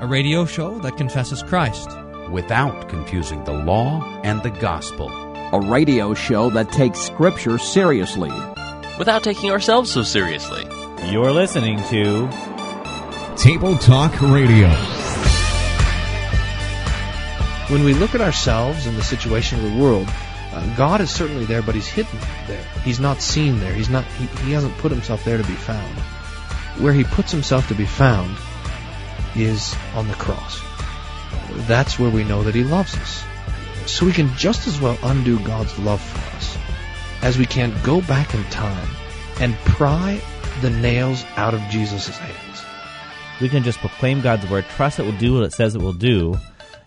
[0.00, 1.88] a radio show that confesses Christ
[2.30, 5.08] without confusing the law and the gospel,
[5.52, 8.30] a radio show that takes Scripture seriously
[8.98, 10.64] without taking ourselves so seriously.
[11.10, 12.28] You're listening to
[13.36, 14.68] Table Talk Radio.
[17.68, 20.08] When we look at ourselves and the situation of the world,
[20.52, 22.64] uh, God is certainly there, but He's hidden there.
[22.82, 23.72] He's not seen there.
[23.72, 24.04] He's not.
[24.04, 25.98] He, he hasn't put Himself there to be found.
[26.80, 28.36] Where He puts Himself to be found
[29.36, 30.60] is on the cross.
[31.66, 33.24] That's where we know that He loves us.
[33.86, 36.56] So we can just as well undo God's love for us
[37.22, 38.88] as we can go back in time
[39.40, 40.20] and pry
[40.60, 42.62] the nails out of Jesus' hands.
[43.40, 45.92] We can just proclaim God's word, trust it will do what it says it will
[45.92, 46.38] do,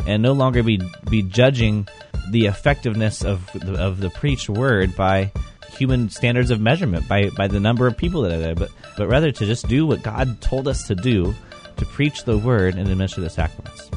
[0.06, 1.88] and no longer be be judging
[2.32, 5.32] the effectiveness of the, of the preached word by
[5.70, 9.08] human standards of measurement, by by the number of people that are there, but but
[9.08, 11.36] rather to just do what God told us to do,
[11.78, 13.90] to preach the word and administer the sacraments.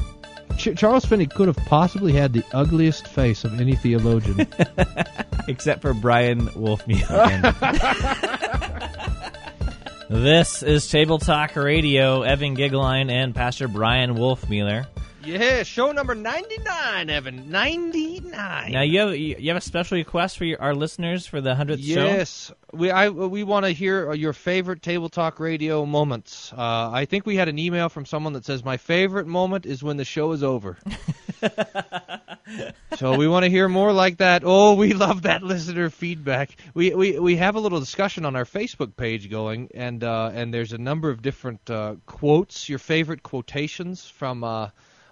[0.57, 4.47] Ch- Charles Finney could have possibly had the ugliest face of any theologian,
[5.47, 7.41] except for Bryan Wolfmueller.
[10.09, 12.21] this is Table Talk Radio.
[12.21, 14.85] Evan Goeglein and Pastor Bryan Wolfmueller.
[15.23, 17.51] Yeah, show number 99, Evan.
[17.51, 18.71] 99.
[18.71, 21.77] Now, you have you have a special request for your, our listeners for the 100th
[21.79, 21.95] yes.
[21.95, 22.05] show?
[22.05, 22.51] Yes.
[22.73, 26.51] We I we want to hear your favorite Table Talk Radio moments.
[26.53, 29.83] Uh, I think we had an email from someone that says, My favorite moment is
[29.83, 30.77] when the show is over.
[32.97, 34.41] so we want to hear more like that.
[34.43, 36.55] Oh, we love that listener feedback.
[36.73, 40.53] We we, we have a little discussion on our Facebook page going, and uh, and
[40.53, 44.69] there's a number of different uh, quotes, your favorite quotations from uh,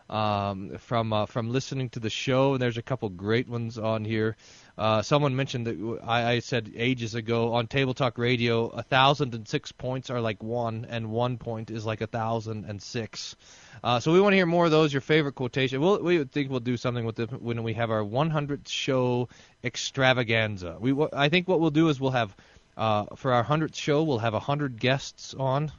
[0.09, 2.53] um, from uh, from listening to the show.
[2.53, 4.35] And there's a couple great ones on here.
[4.77, 9.35] Uh, someone mentioned that I, I said ages ago on Table Talk Radio, a thousand
[9.35, 13.35] and six points are like one, and one point is like a thousand and six.
[13.83, 14.93] Uh, so we want to hear more of those.
[14.93, 15.81] Your favorite quotation.
[15.81, 19.29] We'll, we think we'll do something with it when we have our 100th show
[19.63, 20.77] extravaganza.
[20.79, 22.35] We I think what we'll do is we'll have
[22.77, 25.71] uh, for our 100th show we'll have 100 guests on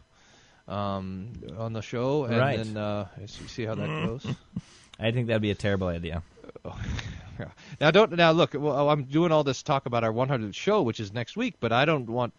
[0.71, 2.57] um, on the show, and right.
[2.57, 4.27] then uh, see how that goes.
[4.99, 6.23] I think that'd be a terrible idea.
[7.81, 8.55] now don't now look.
[8.55, 11.73] Well, I'm doing all this talk about our 100th show, which is next week, but
[11.73, 12.35] I don't want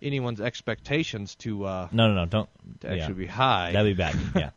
[0.00, 2.48] anyone's expectations to uh, no no no don't
[2.80, 3.26] to actually yeah.
[3.26, 3.72] be high.
[3.72, 4.16] That'd be bad.
[4.34, 4.50] Yeah.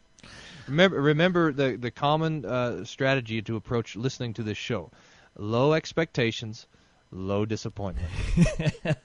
[0.68, 4.92] remember remember the the common uh, strategy to approach listening to this show:
[5.38, 6.68] low expectations,
[7.16, 8.08] low disappointment.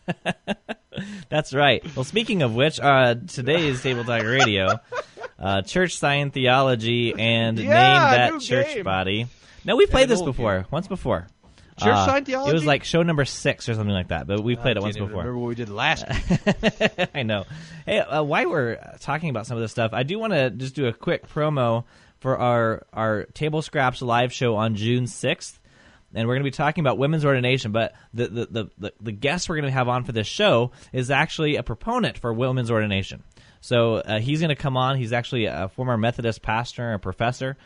[1.29, 1.85] That's right.
[1.97, 4.81] Well, speaking of which, uh, today's Table Talk Radio,
[5.39, 7.71] uh, Church Sign Theology and yeah, Name
[8.33, 8.85] That Church game.
[8.85, 9.27] Body.
[9.65, 10.67] Now, we played this before, game.
[10.71, 11.27] once before.
[11.79, 12.51] Church Uh, Sign Theology.
[12.51, 14.97] It was like show number six or something like that, but we played it once
[14.97, 15.19] before.
[15.23, 16.05] Remember what we did last.
[17.15, 17.45] I know.
[17.87, 20.75] Hey, uh, while we're talking about some of this stuff, I do want to just
[20.75, 21.85] do a quick promo
[22.19, 25.59] for our our Table Scraps live show on June sixth,
[26.15, 27.73] and we're going to be talking about women's ordination.
[27.73, 30.73] But the the the, the, the guest we're going to have on for this show
[30.93, 33.23] is actually a proponent for women's ordination.
[33.61, 34.97] So uh, he's going to come on.
[34.97, 37.57] He's actually a former Methodist pastor and professor.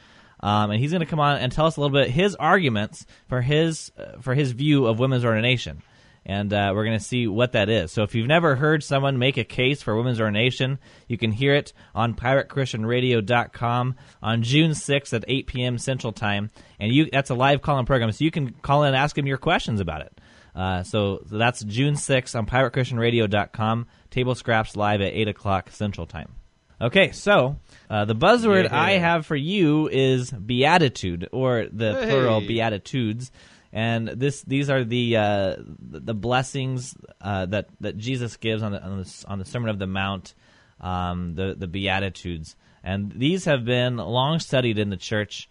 [0.41, 3.07] Um, and he's going to come on and tell us a little bit his arguments
[3.29, 5.83] for his uh, for his view of women's ordination
[6.27, 7.93] and uh, we're going to see what that is.
[7.93, 11.55] So if you've never heard someone make a case for women's ordination, you can hear
[11.55, 15.79] it on piratechristianradio.com on June 6th at 8 p.m.
[15.79, 18.97] Central Time, and you that's a live call-in program, so you can call in and
[18.97, 20.21] ask him your questions about it.
[20.55, 23.87] Uh, so, so that's June 6th on piratechristianradio.com.
[24.11, 26.33] Table Scraps live at 8 o'clock Central Time.
[26.81, 27.57] Okay, so
[27.89, 28.71] uh, the buzzword.
[28.71, 32.11] I have for you is beatitude, or the Hey.
[32.11, 33.31] plural beatitudes
[33.75, 38.81] and this these are the uh, the blessings uh, that that Jesus gives on the
[38.81, 40.33] on the, on the Sermon of the Mount,
[40.81, 42.55] um, the the beatitudes,
[42.85, 45.49] and these have been long studied in the church.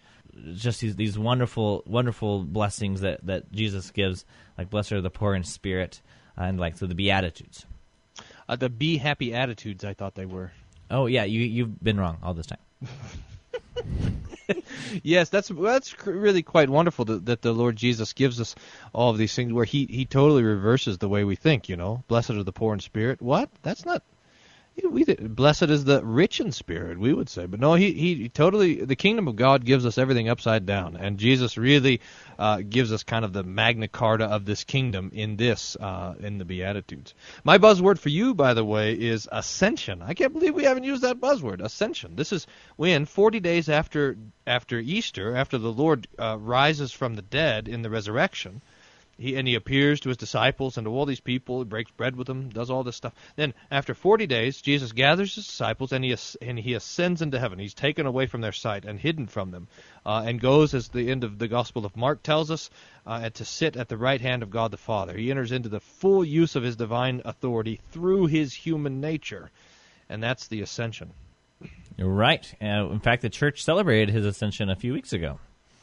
[0.53, 4.23] Just these these wonderful wonderful blessings that that Jesus gives,
[4.57, 5.99] like blessed are the poor in spirit,
[6.37, 7.65] and like so the beatitudes.
[8.47, 10.53] Uh, the be happy attitudes, I thought they were.
[10.89, 12.59] Oh yeah, you you've been wrong all this time.
[15.03, 18.55] yes, that's that's really quite wonderful that, that the Lord Jesus gives us
[18.93, 21.69] all of these things where he he totally reverses the way we think.
[21.69, 23.21] You know, blessed are the poor in spirit.
[23.21, 23.49] What?
[23.61, 24.03] That's not.
[24.81, 28.83] We blessed is the rich in spirit, we would say, but no, he, he totally
[28.83, 32.01] the kingdom of God gives us everything upside down, and Jesus really
[32.39, 36.39] uh, gives us kind of the magna carta of this kingdom in this uh, in
[36.39, 37.13] the Beatitudes.
[37.43, 40.01] My buzzword for you, by the way, is ascension.
[40.01, 42.15] I can't believe we haven't used that buzzword, ascension.
[42.15, 44.17] This is when 40 days after
[44.47, 48.63] after Easter, after the Lord uh, rises from the dead in the resurrection.
[49.17, 51.59] He and he appears to his disciples and to all these people.
[51.59, 53.13] He breaks bread with them, does all this stuff.
[53.35, 57.59] Then after 40 days, Jesus gathers his disciples and he and he ascends into heaven.
[57.59, 59.67] He's taken away from their sight and hidden from them,
[60.05, 62.69] uh, and goes, as the end of the Gospel of Mark tells us,
[63.05, 65.15] uh, to sit at the right hand of God the Father.
[65.15, 69.51] He enters into the full use of his divine authority through his human nature,
[70.09, 71.11] and that's the ascension.
[71.99, 72.51] Right.
[72.61, 75.39] Uh, in fact, the church celebrated his ascension a few weeks ago.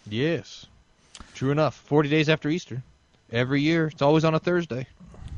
[0.09, 0.67] Yes,
[1.35, 1.77] true enough.
[1.77, 2.83] 40 days after Easter.
[3.33, 4.89] Every year, it's always on a Thursday.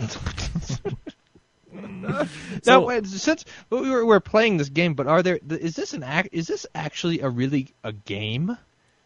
[2.67, 6.03] now, wait, since we were, we're playing this game, but are there is this an
[6.03, 6.31] act?
[6.33, 8.57] Is this actually a really a game?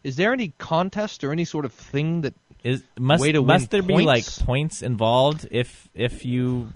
[0.05, 3.99] Is there any contest or any sort of thing that Is must must there points?
[3.99, 6.73] be like points involved if if you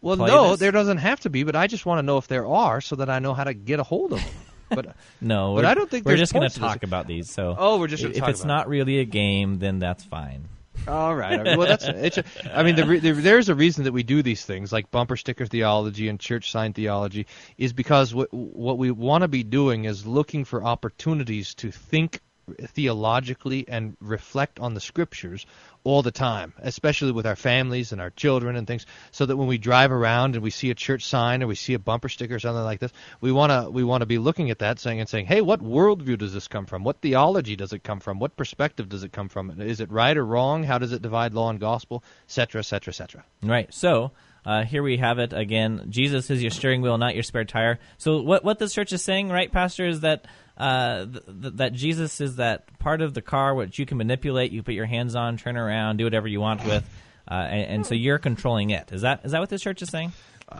[0.00, 0.60] Well, no, this?
[0.60, 2.96] there doesn't have to be, but I just want to know if there are, so
[2.96, 4.30] that I know how to get a hold of them.
[4.70, 5.54] But no?
[5.54, 7.30] But I don't think we're just going to talk about these.
[7.30, 10.46] So Oh, we're just if talk it's not really a game, then that's fine.
[10.86, 12.18] all right, well, that's it's.
[12.52, 15.16] I mean, the, re- the, there's a reason that we do these things, like bumper
[15.16, 19.86] sticker theology and church sign theology, is because what what we want to be doing
[19.86, 22.20] is looking for opportunities to think
[22.68, 25.46] theologically and reflect on the scriptures
[25.84, 29.48] all the time, especially with our families and our children and things, so that when
[29.48, 32.34] we drive around and we see a church sign or we see a bumper sticker
[32.34, 35.00] or something like this, we want to we want to be looking at that saying
[35.00, 36.84] and saying, "Hey, what worldview does this come from?
[36.84, 38.18] What theology does it come from?
[38.18, 39.60] What perspective does it come from?
[39.60, 40.64] Is it right or wrong?
[40.64, 43.72] How does it divide law and gospel, etc., etc., etc." Right.
[43.72, 44.12] So
[44.44, 45.86] uh, here we have it again.
[45.90, 47.78] Jesus is your steering wheel, not your spare tire.
[47.98, 50.26] So what what this church is saying, right, Pastor, is that
[50.58, 54.52] uh, th- th- that Jesus is that part of the car which you can manipulate.
[54.52, 56.84] You put your hands on, turn around, do whatever you want with,
[57.30, 58.92] uh, and, and so you're controlling it.
[58.92, 60.12] Is that is that what this church is saying?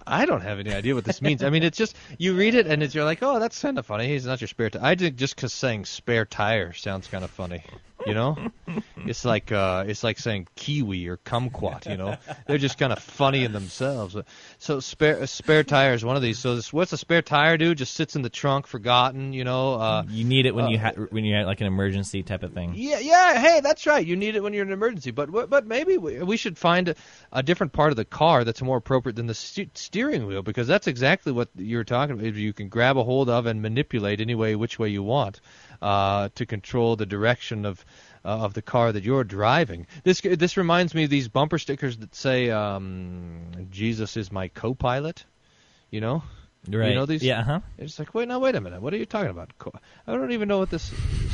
[0.07, 1.43] I don't have any idea what this means.
[1.43, 3.87] I mean, it's just you read it and it's, you're like, oh, that's kind of
[3.87, 4.07] funny.
[4.07, 4.83] He's not your spare tire.
[4.85, 7.63] I think just because saying spare tire sounds kind of funny.
[8.09, 8.37] You know,
[9.07, 11.89] it's like uh, it's like saying kiwi or kumquat.
[11.91, 12.17] You know,
[12.47, 14.17] they're just kind of funny in themselves.
[14.59, 16.39] So spare spare tire is one of these.
[16.39, 17.75] So this, what's a spare tire do?
[17.75, 19.33] Just sits in the trunk, forgotten.
[19.33, 19.75] You know.
[19.75, 22.53] Uh, You need it when uh, you ha- when you're like an emergency type of
[22.53, 22.73] thing.
[22.75, 23.39] yeah, yeah.
[23.39, 24.05] Hey, that's right.
[24.05, 25.11] You need it when you're in an emergency.
[25.11, 26.95] But but maybe we, we should find a,
[27.33, 30.67] a different part of the car that's more appropriate than the ste- steering wheel because
[30.67, 32.35] that's exactly what you're talking about.
[32.35, 35.41] You can grab a hold of and manipulate any way, which way you want,
[35.83, 37.85] uh, to control the direction of.
[38.25, 39.87] Uh, of the car that you're driving.
[40.03, 45.25] This this reminds me of these bumper stickers that say um, "Jesus is my co-pilot."
[45.91, 46.25] You know,
[46.71, 46.91] Right.
[46.91, 47.23] you know these.
[47.23, 47.41] Yeah.
[47.41, 47.61] Uh-huh.
[47.79, 48.83] It's like, wait, now wait a minute.
[48.83, 49.53] What are you talking about?
[50.07, 50.93] I don't even know what this.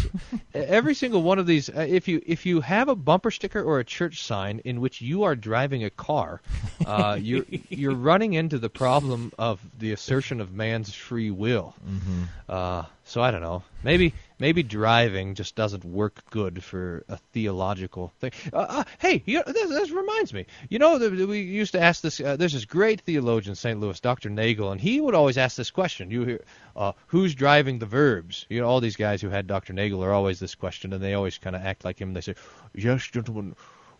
[0.55, 3.81] Every single one of these, uh, if you if you have a bumper sticker or
[3.81, 6.41] a church sign in which you are driving a car,
[6.87, 11.75] uh, you're you're running into the problem of the assertion of man's free will.
[11.89, 12.23] Mm-hmm.
[12.49, 13.63] Uh, so I don't know.
[13.83, 18.33] Maybe maybe driving just doesn't work good for a theological thing.
[18.53, 20.47] Uh, uh, hey, you know, this, this reminds me.
[20.69, 22.21] You know, the, we used to ask this.
[22.21, 23.79] Uh, there's this great theologian St.
[23.79, 24.31] Louis, Dr.
[24.31, 26.11] Nagel, and he would always ask this question.
[26.11, 26.45] You hear,
[26.77, 28.47] uh, who's driving the verbs?
[28.49, 29.73] You know, all these guys who had Dr.
[29.73, 32.15] Nagel are always this question, and they always kind of act like him.
[32.15, 32.35] They say,
[32.75, 33.55] "Yes, gentlemen."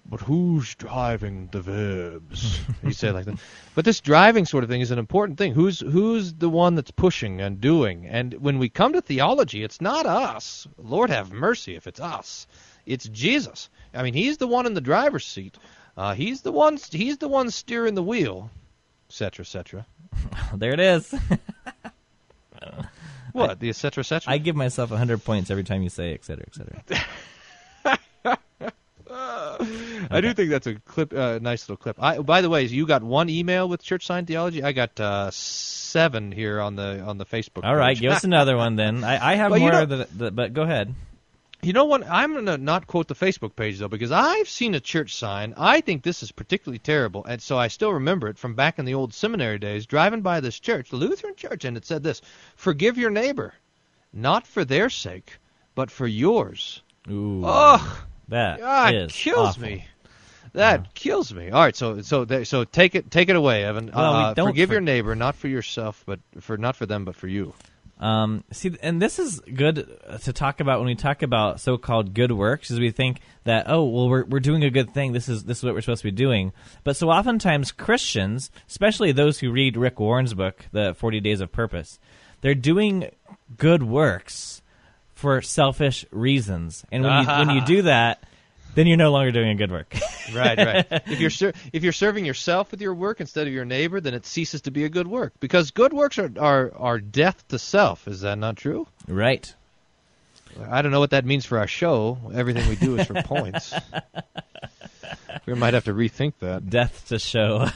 [0.07, 2.61] But who's driving the verbs?
[2.83, 3.39] he said like that.
[3.75, 5.55] But this driving sort of thing is an important thing.
[5.55, 8.07] Who's who's the one that's pushing and doing?
[8.07, 10.67] And when we come to theology, it's not us.
[10.77, 12.47] Lord have mercy if it's us.
[12.85, 13.71] It's Jesus.
[13.95, 15.57] I mean, he's the one in the driver's seat.
[15.97, 16.79] Uh, he's the one.
[16.91, 18.51] He's the one steering the wheel,
[19.09, 19.87] etc., etc.
[20.55, 21.15] There it is.
[23.33, 24.33] What the etc., etc.
[24.33, 26.83] I give myself 100 points every time you say et cetera, et cetera.
[30.11, 31.97] I do think that's a clip, uh, nice little clip.
[32.03, 34.63] I, by the way, you got one email with church sign theology.
[34.63, 37.65] I got uh, seven here on the on the Facebook.
[37.65, 38.03] All right, page.
[38.03, 39.05] give us another one then.
[39.05, 40.95] I, I have you more, know- that, that, but go ahead.
[41.63, 42.07] You know what?
[42.07, 45.55] I'm going to not quote the Facebook page though because I've seen a church sign.
[45.57, 48.85] I think this is particularly terrible, and so I still remember it from back in
[48.85, 49.87] the old seminary days.
[49.87, 52.21] Driving by this church, the Lutheran church, and it said this:
[52.55, 53.55] "Forgive your neighbor,
[54.13, 55.39] not for their sake,
[55.75, 57.97] but for yours." Ooh, Ugh,
[58.29, 59.63] that God, kills awful.
[59.63, 59.87] me.
[60.55, 61.51] That kills me.
[61.51, 63.91] All right, so so there, so take it take it away, Evan.
[63.93, 66.87] Well, we uh, don't forgive for- your neighbor, not for yourself, but for not for
[66.87, 67.53] them, but for you.
[67.99, 69.89] Um, see, and this is good
[70.23, 73.85] to talk about when we talk about so-called good works, is we think that oh,
[73.85, 75.13] well, we're we're doing a good thing.
[75.13, 76.53] This is this is what we're supposed to be doing.
[76.85, 81.51] But so oftentimes Christians, especially those who read Rick Warren's book, The Forty Days of
[81.51, 81.99] Purpose,
[82.43, 83.11] they're doing
[83.57, 84.63] good works
[85.15, 86.85] for selfish reasons.
[86.93, 88.23] And when you when you do that,
[88.75, 89.95] then you're no longer doing a good work.
[90.35, 90.87] right, right.
[91.07, 94.15] If you're ser- if you're serving yourself with your work instead of your neighbor, then
[94.15, 97.59] it ceases to be a good work because good works are are, are death to
[97.59, 98.07] self.
[98.09, 98.87] Is that not true?
[99.07, 99.53] Right.
[100.71, 102.17] I don't know what that means for our show.
[102.33, 103.75] Everything we do is for points.
[105.47, 106.71] We might have to rethink that.
[106.71, 107.69] Death to show.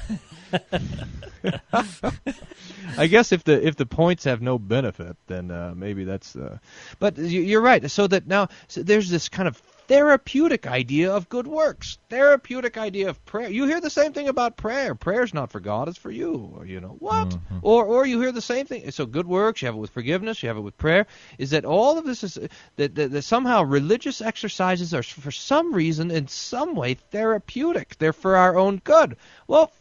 [2.97, 6.35] I guess if the if the points have no benefit, then uh, maybe that's.
[6.37, 6.59] Uh,
[6.99, 7.89] but you- you're right.
[7.91, 13.09] So that now so there's this kind of therapeutic idea of good works, therapeutic idea
[13.09, 13.49] of prayer.
[13.49, 14.95] You hear the same thing about prayer.
[14.95, 16.55] Prayer's not for God; it's for you.
[16.57, 17.31] Or you know what?
[17.31, 17.59] Mm-hmm.
[17.63, 18.91] Or or you hear the same thing.
[18.91, 21.07] So good works, you have it with forgiveness, you have it with prayer.
[21.39, 22.39] Is that all of this is
[22.77, 27.97] that, that, that somehow religious exercises are for some reason in some way therapeutic?
[27.99, 29.17] They're for our own good.
[29.47, 29.73] Well,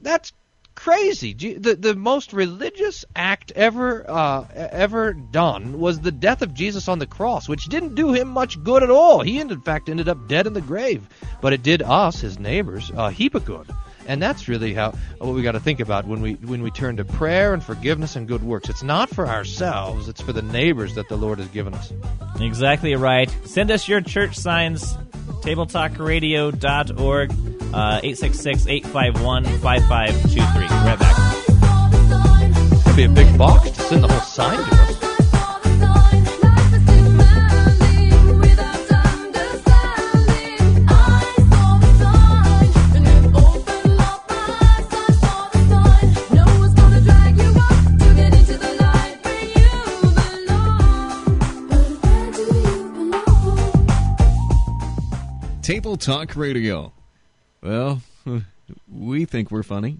[0.00, 0.32] that's
[0.76, 1.32] crazy.
[1.32, 7.00] The the most religious act ever uh, ever done was the death of Jesus on
[7.00, 9.22] the cross, which didn't do him much good at all.
[9.22, 11.08] He in fact ended up dead in the grave,
[11.40, 13.66] but it did us, his neighbors, a heap of good.
[14.06, 16.98] And that's really how what we got to think about when we when we turn
[16.98, 18.68] to prayer and forgiveness and good works.
[18.68, 21.92] It's not for ourselves; it's for the neighbors that the Lord has given us.
[22.38, 23.34] Exactly right.
[23.44, 24.96] Send us your church signs,
[25.42, 27.30] tabletalkradio.org,
[27.74, 30.68] uh, 866-851-5523.
[30.68, 31.16] Right back.
[32.86, 35.05] It'd be a big box to send the whole sign to us.
[55.66, 56.92] Table Talk Radio.
[57.60, 58.00] Well,
[58.88, 59.98] we think we're funny.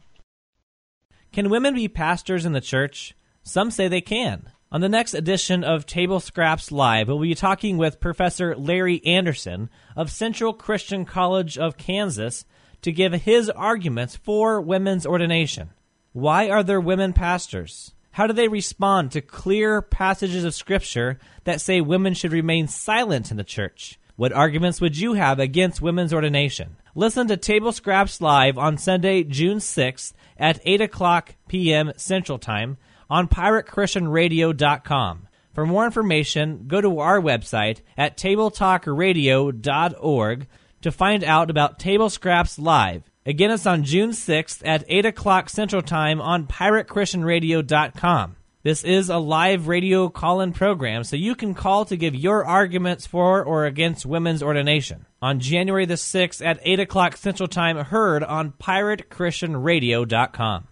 [1.33, 3.17] Can women be pastors in the church?
[3.43, 4.49] Some say they can.
[4.71, 9.69] On the next edition of Table Scraps Live, we'll be talking with Professor Larry Anderson
[9.97, 12.45] of Central Christian College of Kansas
[12.83, 15.71] to give his arguments for women's ordination.
[16.13, 17.93] Why are there women pastors?
[18.13, 23.33] How do they respond to clear passages of Scripture that say women should remain silent
[23.33, 23.99] in the church?
[24.17, 26.77] What arguments would you have against women's ordination?
[26.95, 31.93] Listen to Table Scraps Live on Sunday, June 6th at 8 o'clock p.m.
[31.99, 32.79] Central Time
[33.11, 35.29] on PirateChristianRadio.com.
[35.53, 40.47] For more information, go to our website at TableTalkRadio.org
[40.81, 43.11] to find out about Table Scraps Live.
[43.27, 48.36] Again, it's on June 6th at 8 o'clock Central Time on PirateChristianRadio.com.
[48.67, 52.45] This is a live radio call in program, so you can call to give your
[52.45, 55.07] arguments for or against women's ordination.
[55.23, 60.67] On January the 6th at 8 o'clock Central Time, heard on PirateChristianRadio.com.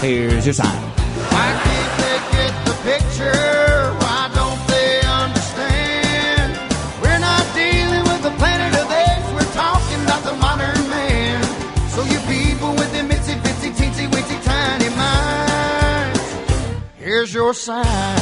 [0.00, 0.88] Here's your sign.
[1.28, 3.63] Why can't they get the picture?
[17.34, 18.16] Your sign.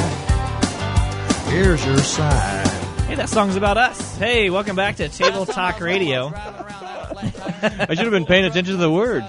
[1.51, 2.67] Here's your sign.
[3.07, 4.17] Hey, that song's about us.
[4.17, 6.33] Hey, welcome back to Table Talk Radio.
[6.35, 9.27] I should have been paying attention to the words.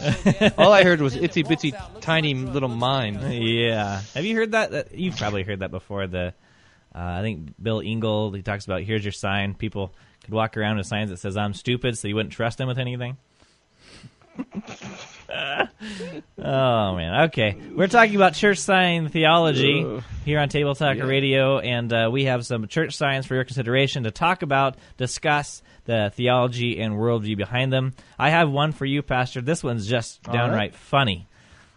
[0.57, 3.33] All I heard was itsy bitsy tiny little mind.
[3.33, 3.99] Yeah.
[4.13, 4.71] Have you heard that?
[4.71, 6.07] that you've probably heard that before.
[6.07, 6.27] The
[6.95, 9.53] uh, I think Bill Engvall he talks about here's your sign.
[9.53, 12.69] People could walk around with signs that says I'm stupid, so you wouldn't trust them
[12.69, 13.17] with anything.
[16.37, 17.23] oh man.
[17.25, 22.25] Okay, we're talking about church sign theology here on Table Talk Radio, and uh, we
[22.25, 27.37] have some church signs for your consideration to talk about, discuss the theology and worldview
[27.37, 27.93] behind them.
[28.17, 29.41] I have one for you, Pastor.
[29.41, 30.75] This one's just downright right.
[30.75, 31.27] funny,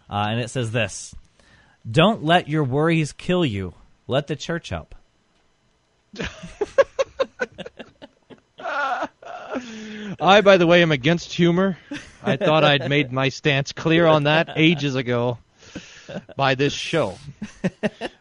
[0.09, 1.15] uh, and it says this:
[1.89, 3.73] "Don't let your worries kill you.
[4.07, 4.95] Let the church help."
[10.19, 11.77] I, by the way, am against humor.
[12.23, 15.37] I thought I'd made my stance clear on that ages ago
[16.35, 17.17] by this show.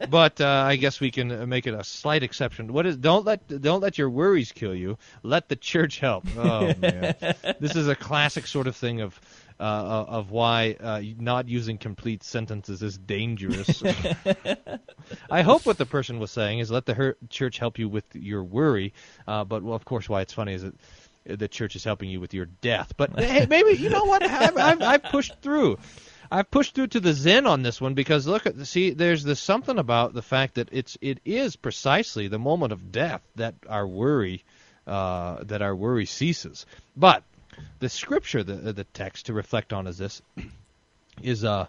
[0.08, 2.72] But uh, I guess we can uh, make it a slight exception.
[2.72, 2.96] What is?
[2.96, 4.98] Don't let don't let your worries kill you.
[5.22, 6.24] Let the church help.
[6.36, 7.14] Oh man,
[7.60, 9.18] this is a classic sort of thing of.
[9.58, 13.82] Uh, of why uh, not using complete sentences is dangerous.
[15.30, 18.44] I hope what the person was saying is let the church help you with your
[18.44, 18.92] worry.
[19.26, 20.74] Uh, but well, of course, why it's funny is that
[21.26, 22.94] the church is helping you with your death.
[22.96, 24.22] But hey, maybe you know what?
[24.22, 25.78] I've, I've, I've pushed through.
[26.30, 29.40] I've pushed through to the Zen on this one because look at see there's this
[29.40, 33.86] something about the fact that it's it is precisely the moment of death that our
[33.86, 34.44] worry
[34.86, 36.66] uh, that our worry ceases.
[36.96, 37.22] But
[37.78, 40.22] the scripture, the the text to reflect on is this
[41.22, 41.66] is uh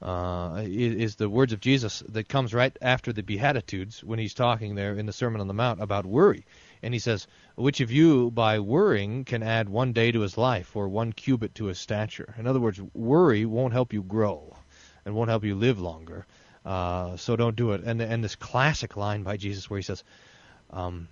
[0.00, 4.76] uh, is the words of Jesus that comes right after the Beatitudes when he's talking
[4.76, 6.44] there in the Sermon on the Mount about worry.
[6.82, 10.76] And he says, Which of you, by worrying, can add one day to his life
[10.76, 12.34] or one cubit to his stature?
[12.38, 14.56] In other words, worry won't help you grow
[15.04, 16.26] and won't help you live longer.
[16.64, 17.82] Uh, so don't do it.
[17.84, 20.04] And and this classic line by Jesus where he says,
[20.70, 21.08] um,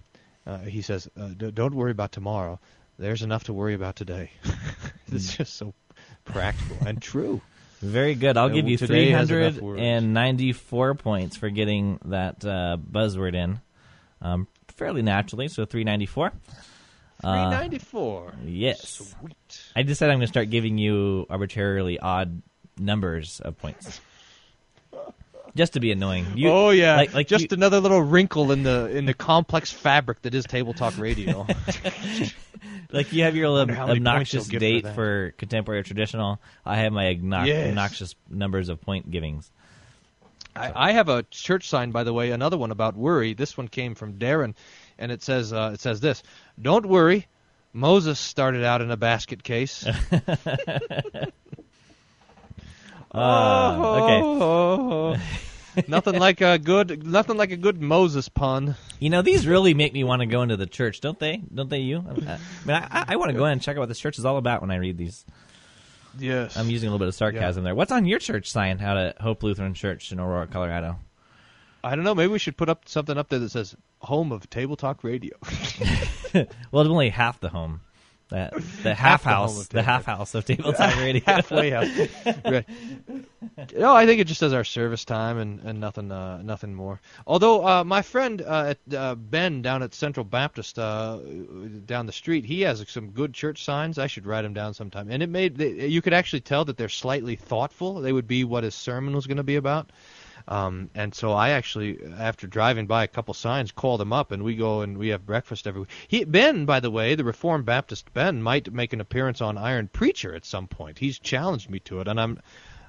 [0.47, 2.61] uh, he says, uh, don't worry about tomorrow.
[2.99, 4.31] There's enough to worry about today.
[5.13, 5.75] it's just so
[6.25, 7.41] practical and true.
[7.81, 8.37] Very good.
[8.37, 9.79] I'll And give you today has enough words.
[9.79, 13.61] 394 points for getting that uh, buzzword in
[14.23, 15.49] um, fairly naturally.
[15.49, 16.33] So 394.
[17.25, 18.35] Uh, 394.
[18.45, 18.89] yes.
[19.21, 19.63] Sweet.
[19.75, 22.43] I decided I'm going to start giving you arbitrarily odd
[22.79, 24.01] numbers of points.
[25.55, 26.27] Just to be annoying.
[26.35, 29.73] You, oh yeah, like, like just you- another little wrinkle in the in the complex
[29.73, 31.47] fabric that is table talk radio.
[32.93, 35.83] like you have your Wonder how many points obnoxious you'll for date for, contemporary or
[35.83, 36.39] traditional.
[36.67, 37.69] I have my obnox- Yes.
[37.71, 39.51] obnoxious numbers of point givings.
[40.57, 43.35] I, I have a church sign, by the way, another one about worry.
[43.35, 44.55] This one came from Darren,
[44.99, 46.23] and it says uh, it says this:
[46.61, 47.27] "Don't worry,
[47.73, 49.87] Moses started out in a basket case."
[53.13, 55.23] Uh, okay.
[55.89, 58.77] nothing like a good, nothing like a good Moses pun.
[58.99, 61.43] You know, these really make me want to go into the church, don't they?
[61.55, 61.81] Don't they?
[61.81, 62.05] You?
[62.09, 62.29] I mean,
[62.69, 64.37] I, I, I want to go in and check out what this church is all
[64.37, 65.25] about when I read these.
[66.19, 66.57] Yes.
[66.57, 67.75] I'm using a little bit of sarcasm there.
[67.75, 70.99] What's on your church sign out at Hope Lutheran Church in Aurora, Colorado?
[71.85, 72.15] I don't know.
[72.15, 75.37] Maybe we should put up something up there that says "Home of Table Talk Radio."
[76.71, 77.81] Well, it's only half the home.
[78.31, 81.23] That the half, the house, of the half house of Tabletop Radio.
[81.25, 81.89] halfway house.
[82.45, 82.67] right.
[83.77, 87.01] No, I think it just does our service time and, and nothing uh, nothing more.
[87.27, 91.19] Although uh, my friend uh, at, uh, Ben down at Central Baptist uh,
[91.85, 93.97] down the street, he has some good church signs.
[93.97, 95.09] I should write them down sometime.
[95.09, 98.01] And it made they, you could actually tell that they're slightly thoughtful.
[98.01, 99.91] They would be what his sermon was going to be about.
[100.49, 104.45] Um, and so I actually, after driving by a couple signs, called him up, and
[104.45, 105.91] we go and we have breakfast every week.
[106.07, 109.89] He, Ben, by the way, the Reformed Baptist Ben, might make an appearance on Iron
[109.89, 110.99] Preacher at some point.
[111.01, 112.39] He's challenged me to it, and I'm,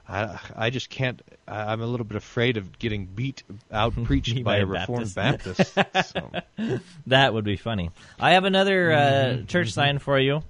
[0.07, 1.19] I, I just can't.
[1.47, 3.41] I, I'm a little bit afraid of getting beat
[3.71, 5.73] out preached by a a Reformed Baptist.
[5.73, 6.13] Baptist.
[6.13, 6.31] so.
[7.07, 7.89] That would be funny.
[8.19, 9.45] I have another uh, Mm-hmm.
[9.47, 10.43] church sign for you.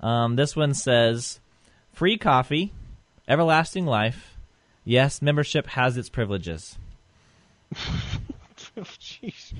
[0.00, 1.40] Um, this one says,
[1.92, 2.72] "Free coffee,
[3.28, 4.37] everlasting life.
[4.88, 6.78] Yes, membership has its privileges."
[8.76, 9.52] Jeez.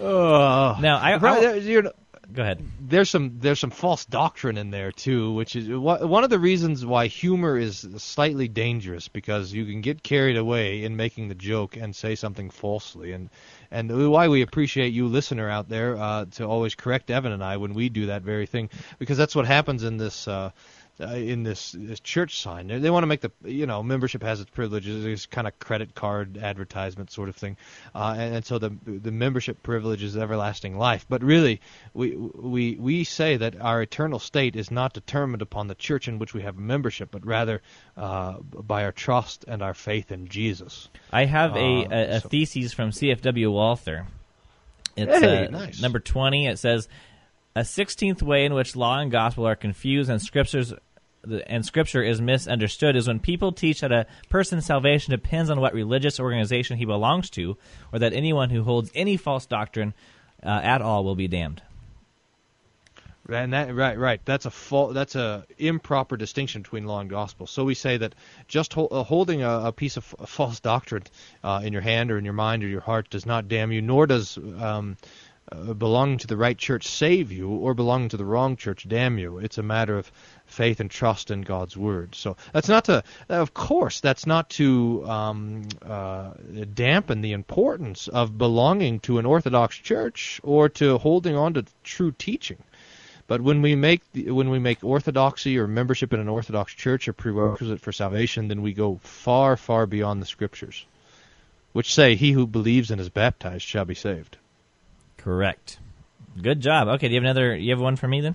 [0.00, 0.76] oh.
[0.80, 1.92] Now, I, I there- you know,
[2.32, 2.60] go ahead.
[2.80, 6.84] there's some there's some false doctrine in there too, which is one of the reasons
[6.84, 11.76] why humor is slightly dangerous because you can get carried away in making the joke
[11.76, 13.30] and say something falsely, and
[13.70, 17.58] and why we appreciate you listener out there uh, to always correct Evan and I
[17.58, 20.26] when we do that very thing because that's what happens in this.
[20.26, 20.50] Uh,
[21.00, 24.22] uh, in this, this church sign, they, they want to make the you know membership
[24.22, 25.04] has its privileges.
[25.04, 27.56] It's kind of credit card advertisement sort of thing,
[27.94, 31.06] uh, and, and so the the membership privilege is everlasting life.
[31.08, 31.60] But really,
[31.94, 36.18] we we we say that our eternal state is not determined upon the church in
[36.18, 37.62] which we have membership, but rather
[37.96, 40.88] uh, by our trust and our faith in Jesus.
[41.12, 44.06] I have a, Uh, a, a so- thesis from CFW Walther.
[44.96, 45.80] It's Hey, uh, nice.
[45.80, 46.46] number 20.
[46.48, 46.88] It says,
[47.56, 50.72] A sixteenth way in which law and gospel are confused and scriptures
[51.46, 55.74] and scripture is misunderstood is when people teach that a person's salvation depends on what
[55.74, 57.58] religious organization he belongs to,
[57.92, 59.92] or that anyone who holds any false doctrine
[60.42, 61.60] uh, at all will be damned.
[63.28, 64.20] And that right, right.
[64.24, 64.92] That's a.
[64.92, 67.46] That's a improper distinction between law and gospel.
[67.46, 68.14] So we say that
[68.48, 71.04] just uh, holding a, a piece of false doctrine
[71.44, 73.82] uh, in your hand or in your mind or your heart does not damn you,
[73.82, 74.96] nor does um,
[75.52, 79.18] uh, belonging to the right church save you, or belonging to the wrong church damn
[79.18, 79.38] you.
[79.38, 80.10] It's a matter of
[80.46, 82.14] faith and trust in God's word.
[82.14, 86.32] So that's not to, of course, that's not to um, uh,
[86.74, 92.12] dampen the importance of belonging to an Orthodox church or to holding on to true
[92.12, 92.58] teaching.
[93.26, 97.06] But when we make the, when we make orthodoxy or membership in an Orthodox church
[97.06, 100.84] a prerequisite for salvation, then we go far, far beyond the Scriptures,
[101.72, 104.36] which say, "He who believes and is baptized shall be saved."
[105.22, 105.78] Correct.
[106.40, 106.88] Good job.
[106.88, 107.54] Okay, do you have another?
[107.56, 108.34] You have one for me then?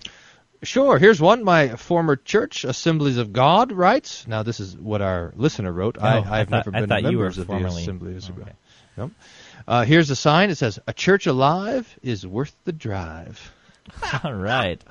[0.64, 0.98] Sure.
[0.98, 1.44] Here's one.
[1.44, 4.26] My former church, Assemblies of God, writes.
[4.28, 5.98] Now, this is what our listener wrote.
[6.00, 8.30] Oh, I, I I've thought- never been thought a you member were of the Assemblies
[8.30, 8.46] of Okay.
[8.46, 8.56] God.
[8.98, 9.10] Yep.
[9.68, 10.50] Uh, here's a sign.
[10.50, 13.52] It says, "A church alive is worth the drive."
[14.24, 14.82] All right.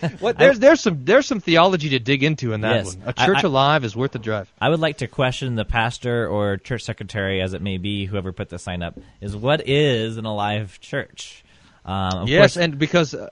[0.20, 2.96] What there's there's some there's some theology to dig into in that Yes.
[2.96, 3.08] one.
[3.08, 4.52] A I- church I- alive is worth the drive.
[4.60, 8.32] I would like to question the pastor or church secretary, as it may be, whoever
[8.32, 11.44] put the sign up, is what is an alive church?
[11.84, 13.28] Um, of yes, course- and because uh,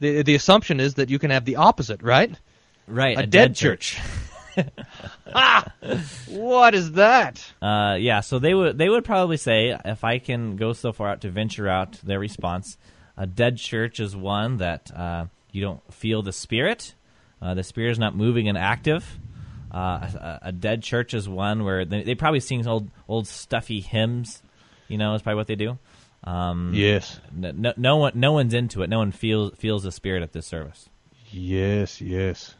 [0.00, 2.32] the the assumption is that you can have the opposite, right?
[2.86, 3.98] right, a, dead, church.
[5.34, 5.64] ah,
[6.28, 7.44] what is that?
[7.60, 11.08] Uh, yeah, so they would they would probably say if I can go so far
[11.08, 12.76] out to venture out their response,
[13.16, 16.94] a dead church is one that uh, you don't feel the spirit,
[17.42, 19.18] uh, the spirit is not moving and active.
[19.72, 23.80] Uh, a, a dead church is one where they, they probably sing old old stuffy
[23.80, 24.42] hymns,
[24.88, 25.78] you know, is probably what they do.
[26.24, 28.88] Um, Yes, no, no, one no one's into it.
[28.90, 30.88] No one feels feels the spirit at this service.
[31.30, 32.54] yes, yes.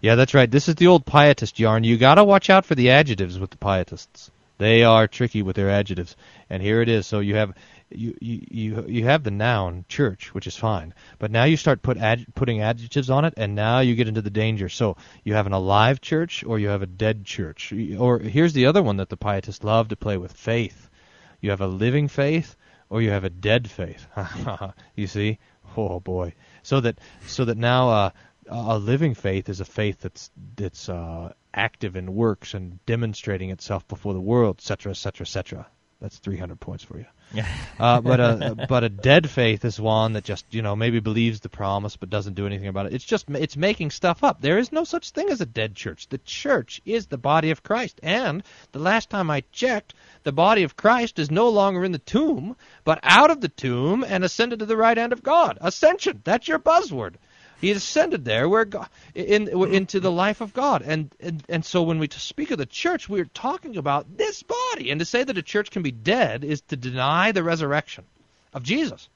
[0.00, 0.50] Yeah, that's right.
[0.50, 1.84] This is the old pietist yarn.
[1.84, 4.30] You got to watch out for the adjectives with the pietists.
[4.58, 6.16] They are tricky with their adjectives.
[6.50, 7.06] And here it is.
[7.06, 7.54] So you have
[7.90, 10.94] you you you, you have the noun church, which is fine.
[11.18, 14.22] But now you start put ad, putting adjectives on it, and now you get into
[14.22, 14.68] the danger.
[14.68, 17.72] So you have an alive church, or you have a dead church.
[17.98, 20.90] Or here's the other one that the pietists love to play with: faith.
[21.40, 22.56] You have a living faith,
[22.90, 24.06] or you have a dead faith.
[24.94, 25.38] you see?
[25.76, 26.34] Oh boy.
[26.62, 28.10] So that so that now uh,
[28.48, 33.86] a living faith is a faith that's that's uh, active in works and demonstrating itself
[33.88, 35.66] before the world, etc., etc., etc.
[36.00, 37.06] That's 300 points for you.
[37.80, 41.40] uh, but a but a dead faith is one that just you know maybe believes
[41.40, 42.94] the promise but doesn't do anything about it.
[42.94, 44.40] It's just it's making stuff up.
[44.40, 46.08] There is no such thing as a dead church.
[46.08, 50.62] The church is the body of Christ, and the last time I checked, the body
[50.62, 54.60] of Christ is no longer in the tomb, but out of the tomb and ascended
[54.60, 55.58] to the right hand of God.
[55.60, 56.22] Ascension.
[56.24, 57.16] That's your buzzword.
[57.60, 60.82] He ascended there where God, in, into the life of God.
[60.82, 64.90] And, and and so when we speak of the church, we're talking about this body.
[64.90, 68.04] And to say that a church can be dead is to deny the resurrection
[68.54, 69.08] of Jesus,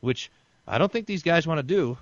[0.00, 0.30] which
[0.66, 1.98] I don't think these guys want to do.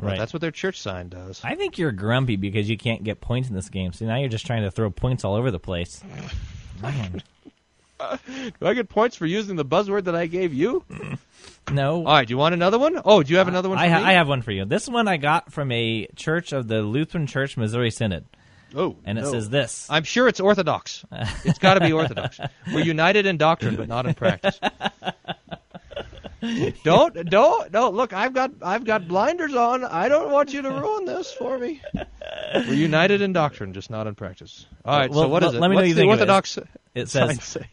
[0.00, 0.18] Right.
[0.18, 1.42] that's what their church sign does.
[1.44, 3.92] I think you're grumpy because you can't get points in this game.
[3.92, 6.02] So now you're just trying to throw points all over the place.
[6.82, 7.22] Man.
[8.60, 10.84] Do I get points for using the buzzword that I gave you?
[11.70, 11.98] No.
[11.98, 13.00] All right, do you want another one?
[13.04, 14.04] Oh, do you have another one for I, ha- me?
[14.04, 14.64] I have one for you.
[14.64, 18.24] This one I got from a church of the Lutheran Church Missouri Synod.
[18.74, 19.30] Oh, And it no.
[19.30, 19.86] says this.
[19.88, 21.04] I'm sure it's Orthodox.
[21.44, 22.40] It's got to be Orthodox.
[22.72, 24.58] We're united in doctrine, but not in practice.
[26.84, 30.70] don't don't don't look i've got i've got blinders on i don't want you to
[30.82, 31.80] ruin this for me
[32.54, 35.60] we're united in doctrine just not in practice all right Well, so what is it
[35.60, 36.22] let me know what's you the think of it.
[36.22, 36.58] orthodox
[36.94, 37.66] It says, say?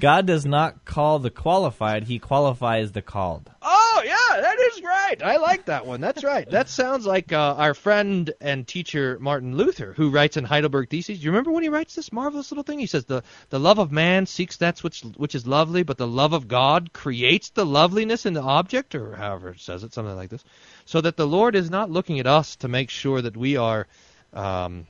[0.00, 3.50] God does not call the qualified, he qualifies the called.
[3.62, 5.22] oh yeah that right.
[5.22, 6.00] I like that one.
[6.00, 6.48] That's right.
[6.50, 11.18] That sounds like uh, our friend and teacher martin luther who writes in heidelberg theses.
[11.18, 12.78] Do you remember when he writes this marvelous little thing?
[12.78, 16.06] He says the the love of man seeks that which which is lovely but the
[16.06, 20.16] love of god creates the loveliness in the object or however it says it something
[20.16, 20.44] like this.
[20.84, 23.86] So that the lord is not looking at us to make sure that we are
[24.32, 24.86] um,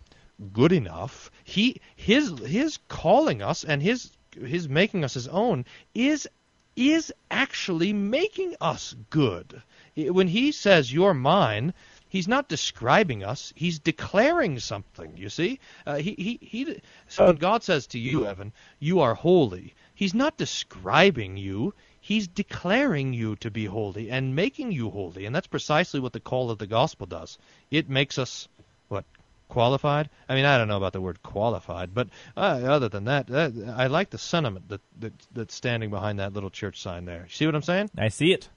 [0.53, 1.31] good enough.
[1.45, 6.29] He his his calling us and his his making us his own is
[6.77, 9.63] is actually making us good.
[10.07, 11.75] When he says you're mine,
[12.09, 15.61] he's not describing us, he's declaring something, you see?
[15.87, 20.15] Uh, he, he, he, so when God says to you, Evan, you are holy, he's
[20.15, 25.27] not describing you, he's declaring you to be holy and making you holy.
[25.27, 27.37] And that's precisely what the call of the gospel does.
[27.71, 28.49] It makes us,
[28.89, 29.05] what,
[29.49, 30.09] qualified?
[30.29, 33.75] I mean, I don't know about the word qualified, but uh, other than that, that,
[33.77, 37.27] I like the sentiment that, that that's standing behind that little church sign there.
[37.31, 37.91] See what I'm saying?
[37.99, 38.49] I see it.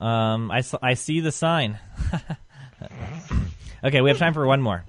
[0.00, 1.78] Um, I, I see the sign.
[3.84, 4.84] okay, we have time for one more.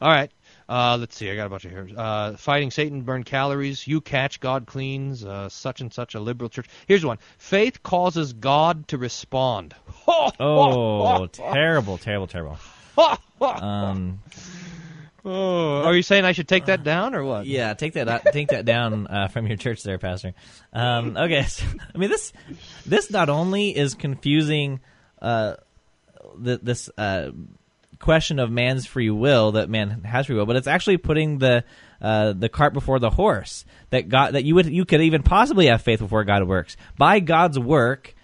[0.00, 0.30] All right.
[0.68, 1.30] Uh, let's see.
[1.30, 1.88] I got a bunch of here.
[1.96, 3.86] Uh, fighting Satan, burn calories.
[3.86, 5.24] You catch, God cleans.
[5.24, 6.66] Uh, such and such a liberal church.
[6.88, 7.18] Here's one.
[7.38, 9.74] Faith causes God to respond.
[10.38, 12.58] Oh, terrible, terrible, terrible.
[13.40, 14.20] Um,
[15.28, 17.46] Oh, are you saying I should take that down or what?
[17.46, 20.34] yeah, take that out, take that down uh, from your church, there, Pastor.
[20.72, 22.32] Um, okay, so, I mean this
[22.86, 24.78] this not only is confusing
[25.20, 25.56] uh,
[26.38, 27.32] the, this uh,
[27.98, 31.64] question of man's free will that man has free will, but it's actually putting the
[32.00, 33.64] uh, the cart before the horse.
[33.90, 37.20] That God that you would you could even possibly have faith before God works by
[37.20, 38.14] God's work.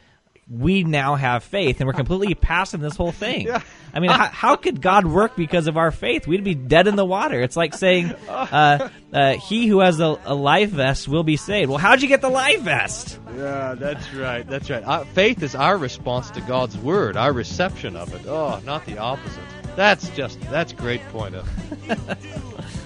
[0.53, 3.49] We now have faith, and we're completely passing this whole thing.
[3.95, 6.27] I mean, how, how could God work because of our faith?
[6.27, 7.41] We'd be dead in the water.
[7.41, 11.71] It's like saying, uh, uh, "He who has a, a life vest will be saved."
[11.71, 13.19] Well, how'd you get the life vest?
[13.35, 14.47] Yeah, that's right.
[14.47, 14.83] That's right.
[14.85, 18.27] Uh, faith is our response to God's word, our reception of it.
[18.27, 19.45] Oh, not the opposite.
[19.77, 21.35] That's just that's great point.
[21.35, 21.49] Of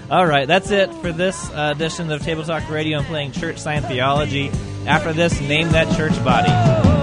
[0.11, 3.57] All right, that's it for this uh, edition of Table Talk Radio and playing church
[3.57, 4.51] science theology.
[4.85, 6.96] After this, name that church body.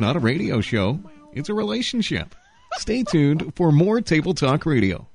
[0.00, 0.98] It's not a radio show,
[1.34, 2.34] it's a relationship.
[2.78, 5.06] Stay tuned for more Table Talk Radio.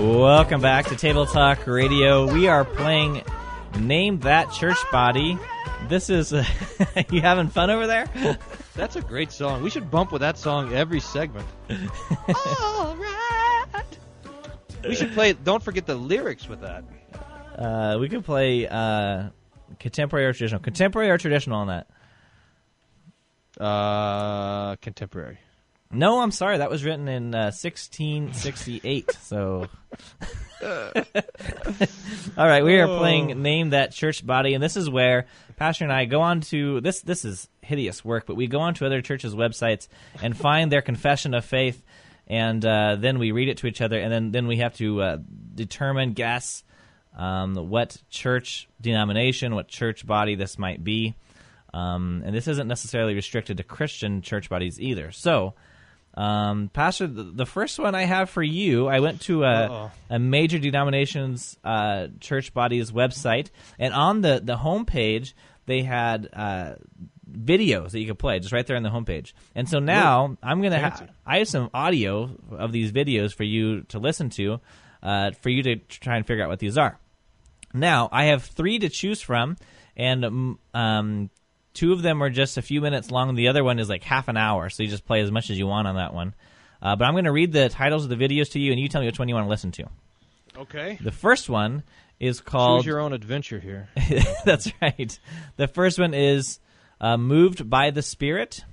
[0.00, 2.32] Welcome back to Table Talk Radio.
[2.32, 3.20] We are playing
[3.78, 5.38] Name That Church Body.
[5.92, 6.32] This is.
[6.32, 6.42] Uh,
[7.10, 8.06] you having fun over there?
[8.74, 9.62] That's a great song.
[9.62, 11.46] We should bump with that song every segment.
[12.62, 13.98] All right.
[14.84, 15.34] We should play.
[15.34, 16.84] Don't forget the lyrics with that.
[17.58, 19.28] Uh, we could play uh,
[19.78, 20.62] contemporary or traditional.
[20.62, 21.86] Contemporary or traditional on that?
[23.62, 25.40] Uh, contemporary.
[25.90, 26.56] No, I'm sorry.
[26.56, 29.10] That was written in uh, 1668.
[29.20, 29.68] so.
[30.62, 35.26] All right, we are playing Name That Church Body, and this is where
[35.62, 37.02] Pastor and I go on to this.
[37.02, 39.86] This is hideous work, but we go on to other churches' websites
[40.20, 41.84] and find their confession of faith,
[42.26, 45.00] and uh, then we read it to each other, and then then we have to
[45.00, 45.18] uh,
[45.54, 46.64] determine, guess
[47.16, 51.14] um, what church denomination, what church body this might be,
[51.72, 55.12] um, and this isn't necessarily restricted to Christian church bodies either.
[55.12, 55.54] So.
[56.14, 59.90] Um, Pastor, the, the first one I have for you, I went to a, Uh-oh.
[60.10, 63.48] a major denominations uh, church body's website,
[63.78, 65.32] and on the the homepage
[65.66, 66.74] they had uh,
[67.30, 69.32] videos that you could play just right there on the homepage.
[69.54, 73.82] And so now I'm gonna ha- I have some audio of these videos for you
[73.84, 74.60] to listen to,
[75.02, 76.98] uh, for you to try and figure out what these are.
[77.74, 79.56] Now I have three to choose from,
[79.96, 81.30] and um, um,
[81.74, 83.34] two of them are just a few minutes long.
[83.34, 85.58] The other one is like half an hour, so you just play as much as
[85.58, 86.34] you want on that one.
[86.82, 88.88] Uh, but I'm going to read the titles of the videos to you, and you
[88.88, 89.88] tell me which one you want to listen to.
[90.58, 90.98] Okay.
[91.00, 91.84] The first one
[92.22, 92.80] is called.
[92.82, 93.88] Choose your own adventure here.
[94.44, 95.18] That's right.
[95.56, 96.60] The first one is
[97.00, 98.64] uh, Moved by the Spirit.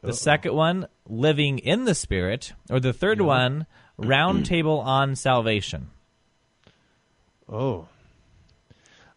[0.00, 2.52] The second one, Living in the Spirit.
[2.70, 3.66] Or the third one,
[3.98, 5.90] Round Table on Salvation.
[7.48, 7.88] Oh.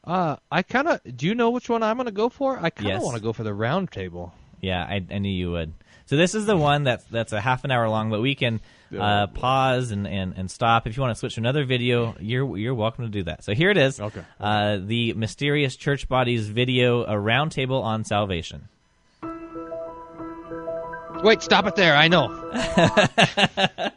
[0.04, 1.00] Uh, I kind of.
[1.16, 2.58] Do you know which one I'm going to go for?
[2.58, 3.04] I kind of Yes.
[3.04, 4.34] want to go for the round table.
[4.60, 5.74] Yeah, I, I knew you would.
[6.08, 8.60] So this is the one that's that's a half an hour long, but we can
[9.00, 12.16] uh, pause and, and, and stop if you want to switch to another video.
[12.20, 13.44] You're you're welcome to do that.
[13.44, 14.00] So here it is.
[14.00, 14.24] Okay.
[14.40, 18.68] Uh, the mysterious church bodies video, a round table on salvation.
[21.24, 21.96] Wait, stop it there.
[21.96, 22.30] I know.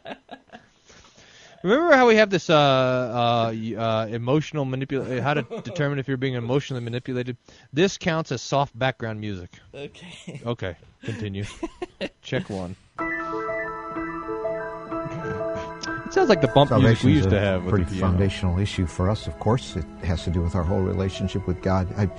[1.63, 5.23] Remember how we have this uh, uh, uh, emotional manipulation?
[5.23, 7.37] How to determine if you're being emotionally manipulated?
[7.73, 9.49] This counts as soft background music.
[9.73, 10.41] Okay.
[10.45, 11.45] Okay, continue.
[12.21, 12.75] Check one.
[16.15, 17.63] Sounds like the bump music we used to have.
[17.63, 17.99] With pretty piano.
[18.07, 19.75] foundational issue for us, of course.
[19.75, 21.87] It has to do with our whole relationship with God.
[21.97, 22.09] I,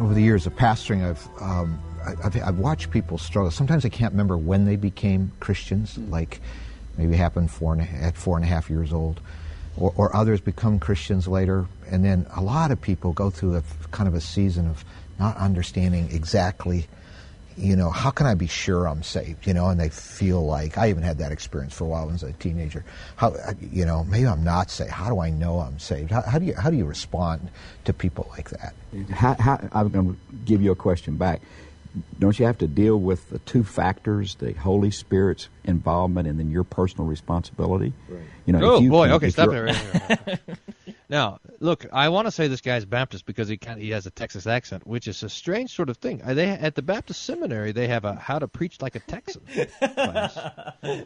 [0.00, 3.50] over the years of pastoring, I've, um, I- I've I've watched people struggle.
[3.50, 6.40] Sometimes I can't remember when they became Christians, like
[6.96, 9.20] maybe happened four and a, at four and a half years old,
[9.76, 13.62] or, or others become Christians later, and then a lot of people go through a
[13.90, 14.84] kind of a season of
[15.18, 16.86] not understanding exactly
[17.58, 19.46] you know, how can I be sure I'm saved?
[19.46, 22.22] You know, and they feel like I even had that experience for a while as
[22.22, 22.84] a teenager.
[23.16, 24.90] How, you know, maybe I'm not saved.
[24.90, 26.10] How do I know I'm saved?
[26.10, 27.50] How, how do you how do you respond
[27.84, 28.74] to people like that?
[29.10, 31.42] How, how, I'm going to give you a question back.
[32.18, 36.50] Don't you have to deal with the two factors, the Holy Spirit's involvement and then
[36.50, 37.92] your personal responsibility?
[38.08, 38.22] Right.
[38.46, 39.98] You know, oh you boy, can- okay, stop you're- there.
[40.08, 40.56] Right here.
[41.08, 44.06] now, look, I want to say this guy's Baptist because he kind of, he has
[44.06, 46.18] a Texas accent, which is a strange sort of thing.
[46.24, 49.42] They at the Baptist seminary they have a how to preach like a Texan
[49.80, 50.38] class.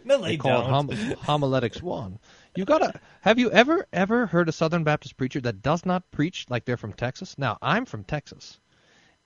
[0.04, 0.70] No, they call it don't.
[0.92, 2.18] hom- homiletics one.
[2.54, 2.92] You gotta
[3.22, 6.76] have you ever ever heard a Southern Baptist preacher that does not preach like they're
[6.76, 7.36] from Texas?
[7.38, 8.58] Now I'm from Texas,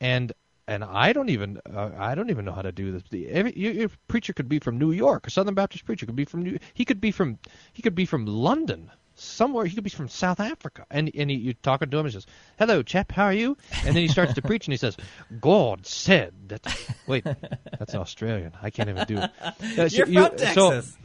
[0.01, 0.33] and
[0.69, 3.03] and I don't even uh, I don't even know how to do this.
[3.11, 5.27] The, every your, your preacher could be from New York.
[5.27, 6.59] A Southern Baptist preacher could be from New.
[6.75, 7.39] He could be from
[7.73, 8.91] he could be from London.
[9.19, 12.05] Somewhere he could be from South Africa, and and he, you're talking to him.
[12.05, 12.27] He says,
[12.59, 14.95] "Hello, chap, how are you?" And then he starts to preach, and he says,
[15.41, 16.67] "God said that."
[17.07, 18.53] Wait, that's Australian.
[18.63, 19.31] I can't even do it.
[19.41, 20.99] Uh, so You're you- from so- Texas.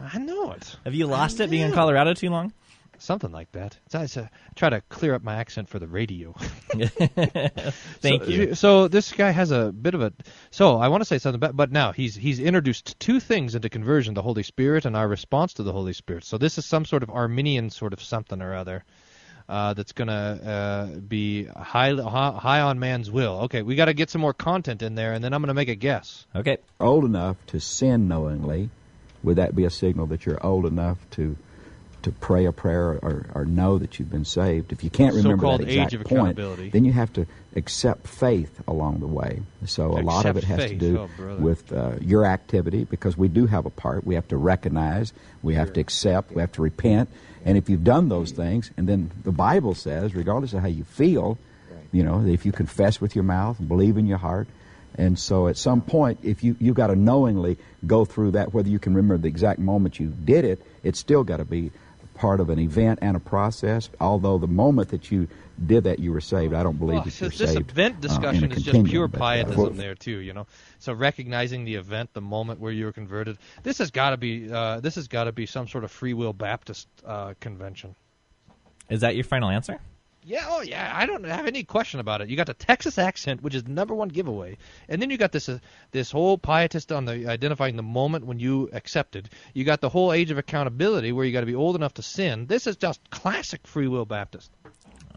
[0.00, 0.76] I know it.
[0.84, 2.54] Have you lost it being in Colorado too long?
[2.98, 3.76] Something like that.
[3.88, 6.32] So I try to clear up my accent for the radio.
[8.00, 8.54] Thank so, you.
[8.54, 10.12] So this guy has a bit of a.
[10.50, 13.68] So I want to say something, about, but now he's he's introduced two things into
[13.68, 16.24] conversion: the Holy Spirit and our response to the Holy Spirit.
[16.24, 18.84] So this is some sort of Arminian sort of something or other.
[19.48, 20.12] Uh, that's gonna
[20.92, 23.42] uh, be high, high high on man's will.
[23.42, 25.68] Okay, we got to get some more content in there, and then I'm gonna make
[25.68, 26.26] a guess.
[26.34, 26.58] Okay.
[26.80, 28.70] old enough to sin knowingly,
[29.22, 31.36] would that be a signal that you're old enough to
[32.06, 34.70] to pray a prayer or, or know that you've been saved.
[34.70, 36.36] If you can't remember that exact age of point,
[36.70, 39.42] then you have to accept faith along the way.
[39.64, 43.26] So a lot of it has to do Oh, with uh, your activity because we
[43.26, 44.06] do have a part.
[44.06, 47.08] We have to recognize, we have to accept, we have to repent.
[47.44, 50.84] And if you've done those things, and then the Bible says, regardless of how you
[50.84, 51.38] feel,
[51.90, 54.46] you know, if you confess with your mouth and believe in your heart,
[54.98, 58.68] and so at some point, if you you've got to knowingly go through that, whether
[58.68, 61.70] you can remember the exact moment you did it, it's still got to be
[62.16, 63.88] part of an event and a process.
[64.00, 65.28] Although the moment that you
[65.66, 66.52] did that, you were saved.
[66.52, 67.70] I don't believe Well, that so you're this saved.
[67.70, 70.32] event uh, discussion a is just continuum, pure but, uh, pietism well, there too, you
[70.32, 70.46] know.
[70.80, 74.50] So recognizing the event, the moment where you were converted, this has got to be
[74.52, 77.94] uh, this has got to be some sort of free will Baptist uh, convention.
[78.90, 79.80] Is that your final answer?
[80.28, 82.28] Yeah, oh yeah, I don't have any question about it.
[82.28, 84.58] You got the Texas accent, which is the number one giveaway,
[84.88, 85.60] and then you got this uh,
[85.92, 89.30] this whole pietist on the identifying the moment when you accepted.
[89.54, 92.02] You got the whole age of accountability, where you got to be old enough to
[92.02, 92.46] sin.
[92.46, 94.50] This is just classic free will Baptist.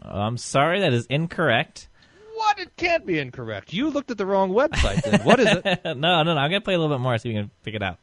[0.00, 1.88] I'm sorry, that is incorrect.
[2.34, 2.60] What?
[2.60, 3.72] It can't be incorrect.
[3.72, 5.02] You looked at the wrong website.
[5.02, 5.64] Then what is it?
[5.84, 6.36] no, no, no.
[6.36, 7.98] I'm gonna play a little bit more so you can pick it out.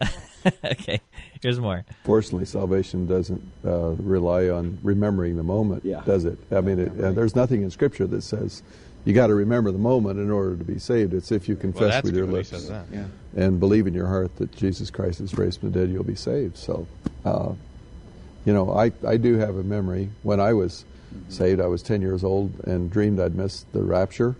[0.64, 1.00] okay,
[1.42, 1.84] here's more.
[2.04, 6.38] Fortunately, salvation doesn't uh, rely on remembering the moment, does it?
[6.50, 8.62] I mean, it, uh, there's nothing in Scripture that says
[9.06, 11.14] you got to remember the moment in order to be saved.
[11.14, 12.70] It's if you confess that's with your good when he lips.
[12.92, 13.06] Yeah.
[13.36, 16.16] and believe in your heart that Jesus Christ is raised from the dead, you'll be
[16.16, 16.56] saved.
[16.56, 16.88] So,
[17.24, 17.52] uh,
[18.44, 20.10] you know, I, I do have a memory.
[20.24, 20.84] When I was
[21.28, 24.34] saved, I was 10 years old and dreamed I'd missed the rapture.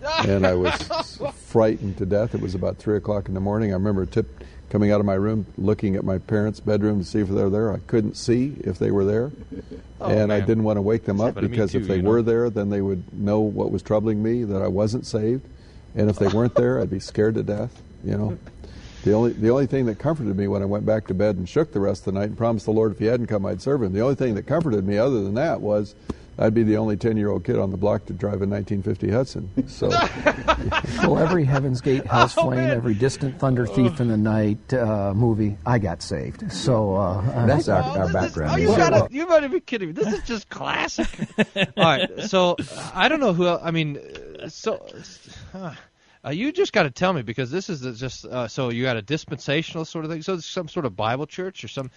[0.26, 2.34] and I was frightened to death.
[2.34, 3.72] It was about 3 o'clock in the morning.
[3.72, 7.20] I remember tip, coming out of my room, looking at my parents' bedroom to see
[7.20, 7.72] if they were there.
[7.72, 9.32] I couldn't see if they were there.
[10.00, 12.10] Oh, and I didn't want to wake them up because too, if they you know.
[12.10, 15.44] were there, then they would know what was troubling me, that I wasn't saved.
[15.96, 18.38] And if they weren't there, I'd be scared to death, you know.
[19.02, 21.48] The only the only thing that comforted me when I went back to bed and
[21.48, 23.60] shook the rest of the night and promised the Lord if He hadn't come, I'd
[23.60, 23.92] serve Him.
[23.92, 25.96] The only thing that comforted me, other than that, was
[26.38, 29.10] I'd be the only ten year old kid on the block to drive a 1950
[29.10, 29.68] Hudson.
[29.68, 29.88] So
[31.02, 35.56] well, every Heaven's Gate, Hell's Flame, every Distant Thunder Thief in the Night uh, movie,
[35.66, 36.50] I got saved.
[36.52, 38.52] So uh, That's our, Oh, our background.
[38.52, 39.92] Oh, you isn't gotta, you gotta be kidding me.
[39.92, 41.08] This is just classic.
[41.56, 42.56] All right, so
[42.94, 43.46] I don't know who.
[43.46, 43.98] Else, I mean,
[44.42, 44.86] uh, so
[45.54, 45.74] uh,
[46.24, 48.96] uh, you just got to tell me because this is just uh, so you got
[48.96, 50.22] a dispensational sort of thing.
[50.22, 51.90] So it's some sort of Bible church or some.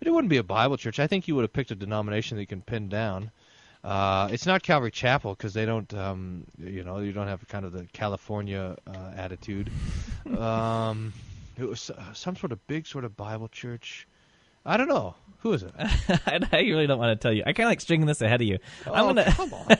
[0.00, 1.00] It wouldn't be a Bible church.
[1.00, 3.30] I think you would have picked a denomination that you can pin down.
[3.84, 7.64] Uh, it's not Calvary Chapel because they don't, um, you know, you don't have kind
[7.64, 9.70] of the California uh, attitude.
[10.38, 11.14] Um,
[11.56, 14.06] it was uh, some sort of big sort of Bible church.
[14.66, 15.14] I don't know.
[15.38, 15.72] Who is it?
[16.52, 17.42] I really don't want to tell you.
[17.46, 18.58] I kind of like stringing this ahead of you.
[18.86, 19.24] I'm Oh, gonna.
[19.32, 19.76] come on.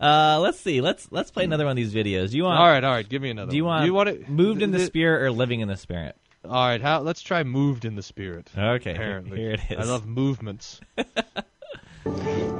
[0.00, 0.80] uh, let's see.
[0.80, 2.30] Let's let's play another one of these videos.
[2.32, 2.58] Do you want?
[2.58, 3.08] All right, all right.
[3.08, 3.50] Give me another.
[3.50, 3.76] Do you one.
[3.76, 3.86] want?
[3.86, 6.16] You want it moved in the th- spirit or living in the spirit?
[6.44, 6.80] All right.
[6.80, 7.00] How?
[7.00, 8.50] Let's try moved in the spirit.
[8.56, 9.78] Okay, Apparently, here it is.
[9.78, 10.80] I love movements.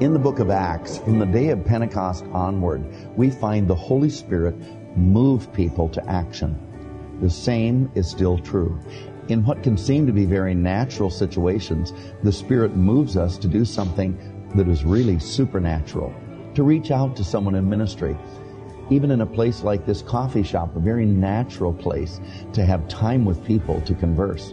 [0.01, 2.85] In the book of Acts, from the day of Pentecost onward,
[3.17, 4.55] we find the Holy Spirit
[4.97, 6.59] move people to action.
[7.23, 8.79] The same is still true.
[9.29, 13.65] In what can seem to be very natural situations, the Spirit moves us to do
[13.65, 14.17] something
[14.55, 16.15] that is really supernatural,
[16.55, 18.17] to reach out to someone in ministry.
[18.91, 22.21] Even in a place like this coffee shop, a very natural place
[22.53, 24.53] to have time with people to converse.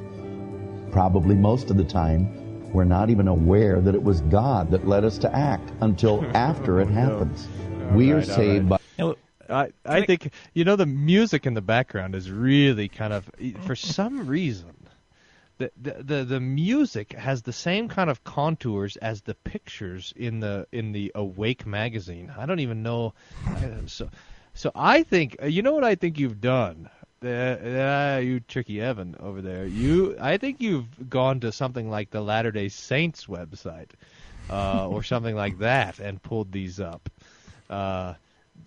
[0.91, 5.03] Probably most of the time, we're not even aware that it was God that led
[5.03, 7.47] us to act until after it oh, happens.
[7.93, 8.77] We are right, all saved by
[9.49, 13.29] I, I think you know the music in the background is really kind of
[13.61, 14.73] for some reason
[15.57, 20.67] the, the the music has the same kind of contours as the pictures in the
[20.71, 22.31] in the Awake magazine.
[22.37, 23.13] I don't even know
[23.87, 24.09] so
[24.53, 26.89] so I think uh, you know what I think you've done.
[27.23, 29.65] Uh, uh, you tricky Evan over there.
[29.65, 33.89] You I think you've gone to something like the Latter Day Saints website
[34.49, 37.09] uh, or something like that and pulled these up.
[37.69, 38.13] Uh,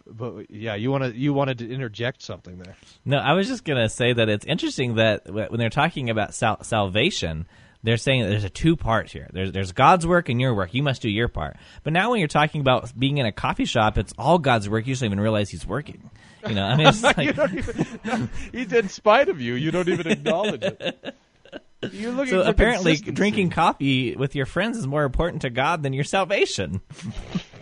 [0.07, 2.77] but yeah, you want to you wanted to interject something there.
[3.05, 6.63] No, I was just gonna say that it's interesting that when they're talking about sal-
[6.63, 7.47] salvation,
[7.83, 9.29] they're saying that there's a two part here.
[9.33, 10.75] There's there's God's work and your work.
[10.75, 11.57] You must do your part.
[11.83, 14.87] But now when you're talking about being in a coffee shop, it's all God's work.
[14.87, 16.11] You don't even realize He's working.
[16.47, 19.55] You know, I mean, it's like, even, he's in spite of you.
[19.55, 21.15] You don't even acknowledge it.
[21.93, 25.95] You're looking so apparently drinking coffee with your friends is more important to God than
[25.95, 26.83] your salvation.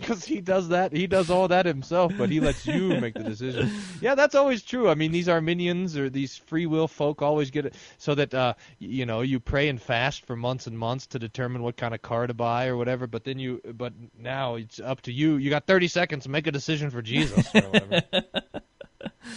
[0.09, 0.91] Because he does that.
[0.91, 3.71] He does all that himself, but he lets you make the decision.
[4.01, 4.89] Yeah, that's always true.
[4.89, 8.55] I mean, these Arminians or these free will folk always get it so that uh,
[8.79, 12.01] you know you pray and fast for months and months to determine what kind of
[12.01, 13.05] car to buy or whatever.
[13.05, 15.35] But then you, but now it's up to you.
[15.35, 18.01] You got 30 seconds to make a decision for Jesus or whatever.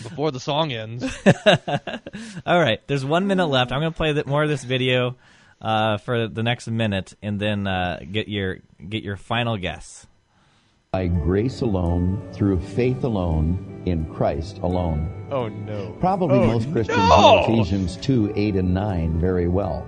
[0.03, 1.05] before the song ends.
[2.47, 3.73] All right, there's one minute left.
[3.73, 5.17] I'm going to play more of this video
[5.61, 10.07] uh, for the next minute, and then uh, get your get your final guess.
[10.93, 15.27] By grace alone, through faith alone, in Christ alone.
[15.31, 15.97] Oh no!
[16.01, 17.07] Probably Oh, most Christians no!
[17.09, 19.87] know Ephesians 2 8 and 9 very well.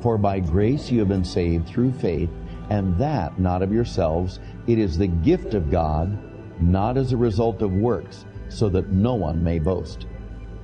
[0.00, 2.30] For by grace you have been saved through faith,
[2.70, 4.40] and that not of yourselves.
[4.66, 6.18] It is the gift of God,
[6.62, 10.06] not as a result of works, so that no one may boast.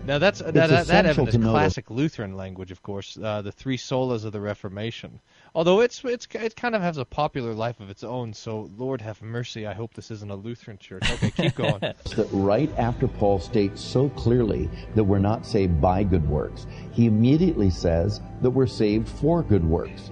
[0.09, 3.19] Now that's that, that, that essential Evan, is to know classic Lutheran language, of course.
[3.23, 5.21] Uh, the three solas of the Reformation.
[5.55, 8.33] Although it's it's it kind of has a popular life of its own.
[8.33, 9.67] So Lord have mercy.
[9.67, 11.03] I hope this isn't a Lutheran church.
[11.11, 11.81] Okay, keep going.
[11.81, 17.05] that right after Paul states so clearly that we're not saved by good works, he
[17.05, 20.11] immediately says that we're saved for good works.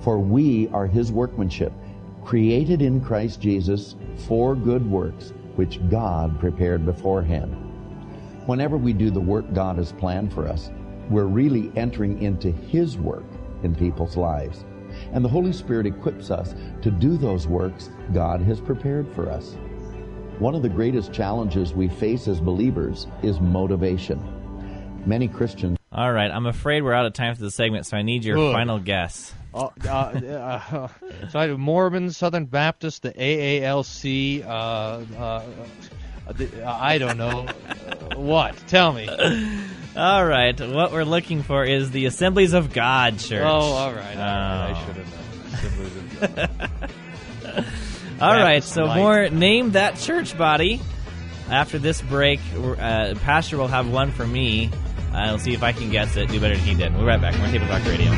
[0.00, 1.72] For we are his workmanship,
[2.24, 3.94] created in Christ Jesus
[4.26, 7.67] for good works, which God prepared beforehand.
[8.48, 10.70] Whenever we do the work God has planned for us,
[11.10, 13.26] we're really entering into his work
[13.62, 14.64] in people's lives.
[15.12, 19.58] And the Holy Spirit equips us to do those works God has prepared for us.
[20.38, 24.18] One of the greatest challenges we face as believers is motivation.
[25.04, 28.02] Many Christians All right, I'm afraid we're out of time for the segment, so I
[28.02, 28.54] need your Ugh.
[28.54, 29.30] final guess.
[29.52, 30.88] Uh, uh, uh,
[31.28, 34.42] so I have Mormon, Southern Baptist, the AALC.
[36.28, 38.56] Uh, uh, uh, the, uh, I don't know Uh, what.
[38.68, 39.08] Tell me.
[39.96, 43.42] All right, what we're looking for is the Assemblies of God Church.
[43.44, 44.16] Oh, all right.
[44.16, 44.70] All right.
[44.70, 44.74] Oh.
[44.74, 45.54] I should have known.
[45.54, 47.64] Assemblies of God.
[48.20, 48.96] All right, Baptist so Light.
[48.98, 50.80] more name that church body.
[51.48, 54.70] After this break, uh, Pastor will have one for me.
[55.12, 56.28] I'll see if I can guess it.
[56.28, 56.92] Do better than he did.
[56.92, 57.38] We'll be right back.
[57.38, 58.10] More Table Talk Radio.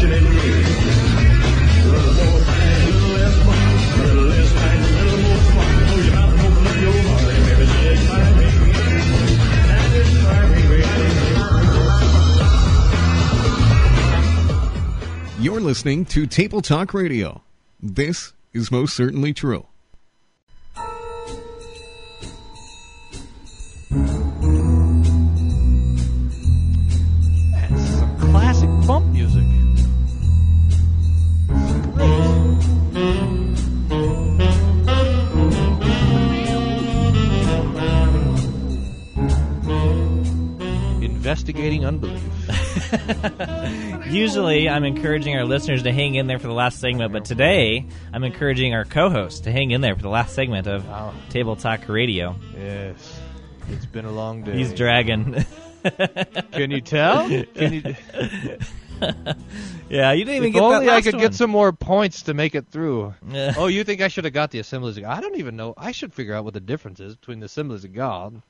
[0.00, 0.10] You're
[15.60, 17.42] listening to Table Talk Radio.
[17.82, 19.66] This is most certainly true.
[27.50, 29.37] That's some classic bump music.
[41.28, 42.22] Investigating unbelief.
[44.06, 47.86] Usually, I'm encouraging our listeners to hang in there for the last segment, but today,
[48.14, 50.86] I'm encouraging our co-host to hang in there for the last segment of
[51.28, 52.34] Table Talk Radio.
[52.56, 53.20] Yes,
[53.68, 54.56] it's been a long day.
[54.56, 55.44] He's dragging.
[56.52, 57.28] Can you tell?
[57.28, 57.82] Can you?
[59.90, 61.22] yeah, you didn't even if get that only I could one.
[61.22, 63.12] get some more points to make it through.
[63.30, 63.52] Yeah.
[63.58, 65.18] oh, you think I should have got the Assemblies of God?
[65.18, 65.74] I don't even know.
[65.76, 68.40] I should figure out what the difference is between the Assemblies of God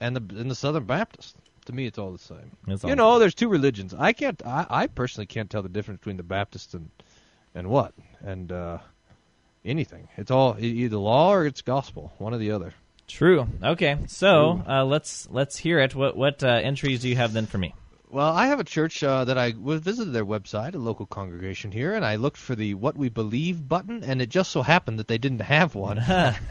[0.00, 1.36] and the and the Southern Baptist.
[1.66, 2.56] To me, it's all the same.
[2.66, 3.94] It's you know, there's two religions.
[3.96, 4.44] I can't.
[4.44, 6.90] I, I personally can't tell the difference between the Baptist and
[7.54, 7.94] and what
[8.24, 8.78] and uh,
[9.64, 10.08] anything.
[10.16, 12.12] It's all either law or it's gospel.
[12.18, 12.74] One or the other.
[13.06, 13.46] True.
[13.62, 15.94] Okay, so uh, let's let's hear it.
[15.94, 17.74] What what uh, entries do you have then for me?
[18.12, 21.94] Well, I have a church uh, that I visited their website, a local congregation here,
[21.94, 25.08] and I looked for the "What We Believe" button, and it just so happened that
[25.08, 25.96] they didn't have one.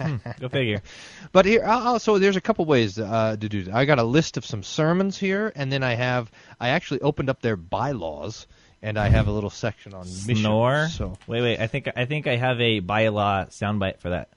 [0.01, 0.81] Hmm, Go figure.
[1.31, 3.75] But here, I'll, I'll- so there's a couple ways uh, to do that.
[3.75, 7.29] I got a list of some sermons here, and then I have I actually opened
[7.29, 8.47] up their bylaws,
[8.81, 10.37] and I have a little section on mission.
[10.37, 10.87] Snore.
[10.87, 11.59] So wait, wait.
[11.59, 14.29] I think I think I have a bylaw soundbite for that.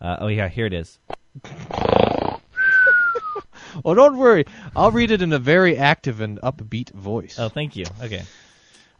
[0.00, 0.98] Uh, oh yeah, here it is.
[3.84, 4.44] well, don't worry,
[4.74, 7.38] I'll read it in a very active and upbeat voice.
[7.38, 7.86] Oh, thank you.
[8.02, 8.22] Okay.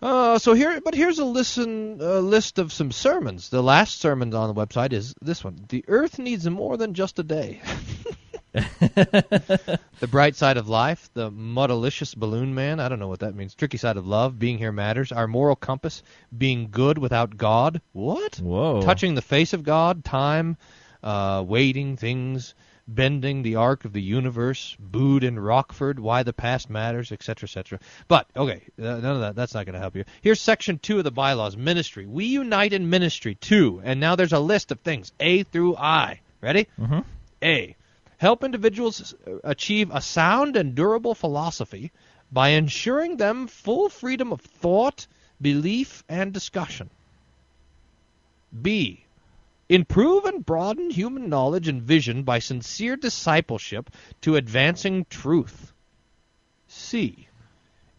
[0.00, 3.50] Uh, so here, but here's a listen uh, list of some sermons.
[3.50, 7.20] The last sermon on the website is this one: "The Earth needs more than just
[7.20, 7.60] a day."
[8.52, 9.78] the
[10.10, 12.80] bright side of life, the muddalicious balloon man.
[12.80, 13.54] I don't know what that means.
[13.54, 15.12] Tricky side of love, being here matters.
[15.12, 16.02] Our moral compass,
[16.36, 17.80] being good without God.
[17.92, 18.36] What?
[18.36, 18.82] Whoa.
[18.82, 20.56] Touching the face of God, time,
[21.02, 22.54] uh, waiting, things,
[22.86, 27.78] bending the arc of the universe, booed in Rockford, why the past matters, etc., etc.
[28.08, 29.36] But okay, uh, none of that.
[29.36, 30.04] That's not going to help you.
[30.20, 32.06] Here's section two of the bylaws: ministry.
[32.06, 33.34] We unite in ministry.
[33.34, 36.20] Two, and now there's a list of things: A through I.
[36.40, 36.66] Ready?
[36.78, 37.00] Mm-hmm.
[37.42, 37.76] A.
[38.18, 41.92] Help individuals uh, achieve a sound and durable philosophy
[42.30, 45.06] by ensuring them full freedom of thought,
[45.40, 46.90] belief, and discussion.
[48.60, 49.01] B.
[49.72, 53.88] Improve and broaden human knowledge and vision by sincere discipleship
[54.20, 55.72] to advancing truth.
[56.68, 57.26] C.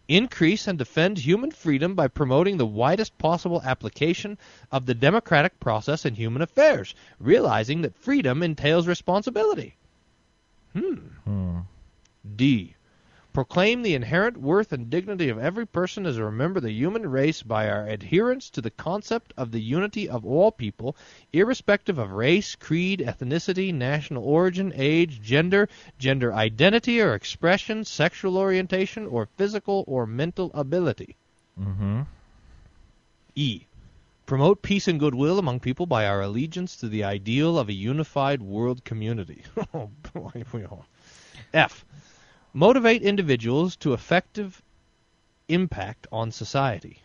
[0.06, 4.38] increase and defend human freedom by promoting the widest possible application
[4.70, 9.74] of the democratic process in human affairs, realizing that freedom entails responsibility.
[10.74, 11.62] Hmm.
[12.36, 12.73] D.
[13.34, 17.04] Proclaim the inherent worth and dignity of every person as a member of the human
[17.10, 20.96] race by our adherence to the concept of the unity of all people,
[21.32, 25.68] irrespective of race, creed, ethnicity, national origin, age, gender,
[25.98, 31.16] gender identity or expression, sexual orientation, or physical or mental ability.
[31.60, 32.02] Mm-hmm.
[33.34, 33.62] E.
[34.26, 38.40] Promote peace and goodwill among people by our allegiance to the ideal of a unified
[38.42, 39.42] world community.
[39.74, 40.86] oh boy, we all.
[41.52, 41.84] F.
[42.54, 44.62] Motivate individuals to effective
[45.48, 47.02] impact on society.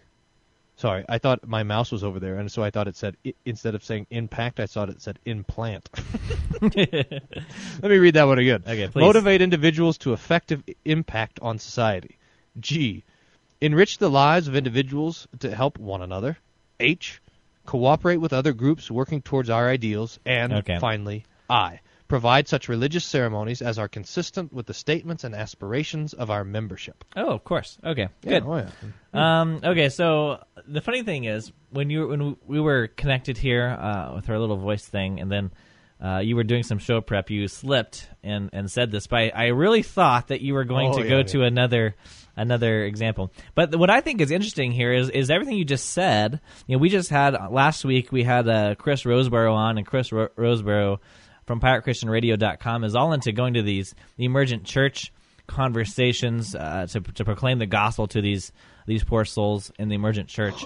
[0.77, 3.75] Sorry, I thought my mouse was over there, and so I thought it said instead
[3.75, 5.89] of saying impact, I thought it said implant.
[6.61, 6.71] Let
[7.81, 8.63] me read that one again.
[8.65, 9.01] Okay, please.
[9.01, 12.17] Motivate individuals to effective impact on society.
[12.59, 13.03] G.
[13.59, 16.37] Enrich the lives of individuals to help one another.
[16.79, 17.21] H.
[17.65, 20.19] Cooperate with other groups working towards our ideals.
[20.25, 20.79] And Okay.
[20.79, 21.81] finally, I.
[22.09, 27.05] Provide such religious ceremonies as are consistent with the statements and aspirations of our membership.
[27.15, 27.77] Oh, of course.
[27.85, 28.43] Okay, Yeah, good.
[28.47, 28.57] oh,
[29.13, 29.39] yeah.
[29.41, 34.13] Um, okay, so the funny thing is when you when we were connected here uh,
[34.15, 35.51] with our little voice thing, and then
[36.03, 39.31] uh, you were doing some show prep, you slipped and and said this, but I,
[39.35, 41.23] I really thought that you were going Oh, to yeah, go yeah.
[41.23, 41.95] to another
[42.35, 43.31] another example.
[43.53, 46.39] But what I think is interesting here is is everything you just said.
[46.65, 50.11] You know, we just had last week we had uh, Chris Rosebrough on, and Chris
[50.11, 50.97] Ro- Rosebrough
[51.49, 55.11] from PirateChristianRadio.com is all into going to these emergent church
[55.47, 58.51] conversations uh, to to proclaim the gospel to these
[58.85, 60.63] these poor souls in the emergent church.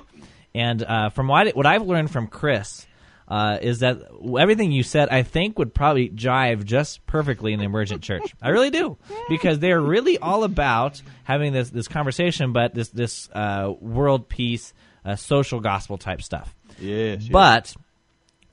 [0.53, 2.85] And uh, from what what I've learned from Chris.
[3.25, 4.01] Uh, is that
[4.37, 5.07] everything you said?
[5.07, 8.35] I think would probably jive just perfectly in the emergent church.
[8.41, 8.97] I really do
[9.29, 14.73] because they're really all about having this this conversation, but this this uh, world peace,
[15.05, 16.53] uh, social gospel type stuff.
[16.77, 17.25] Yes.
[17.29, 17.73] But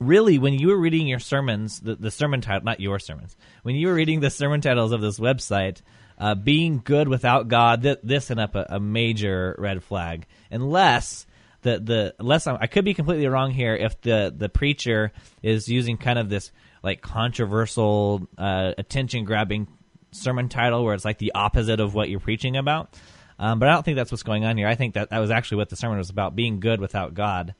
[0.01, 3.75] really, when you were reading your sermons, the, the sermon title, not your sermons, when
[3.75, 5.81] you were reading the sermon titles of this website,
[6.17, 10.25] uh, being good without God, th- this sent up a, a major red flag.
[10.49, 11.27] Unless
[11.61, 15.11] the the unless I'm, I could be completely wrong here, if the the preacher
[15.43, 16.51] is using kind of this
[16.83, 19.67] like controversial, uh, attention grabbing
[20.11, 22.97] sermon title where it's like the opposite of what you're preaching about.
[23.37, 24.67] Um, but I don't think that's what's going on here.
[24.67, 27.53] I think that that was actually what the sermon was about: being good without God.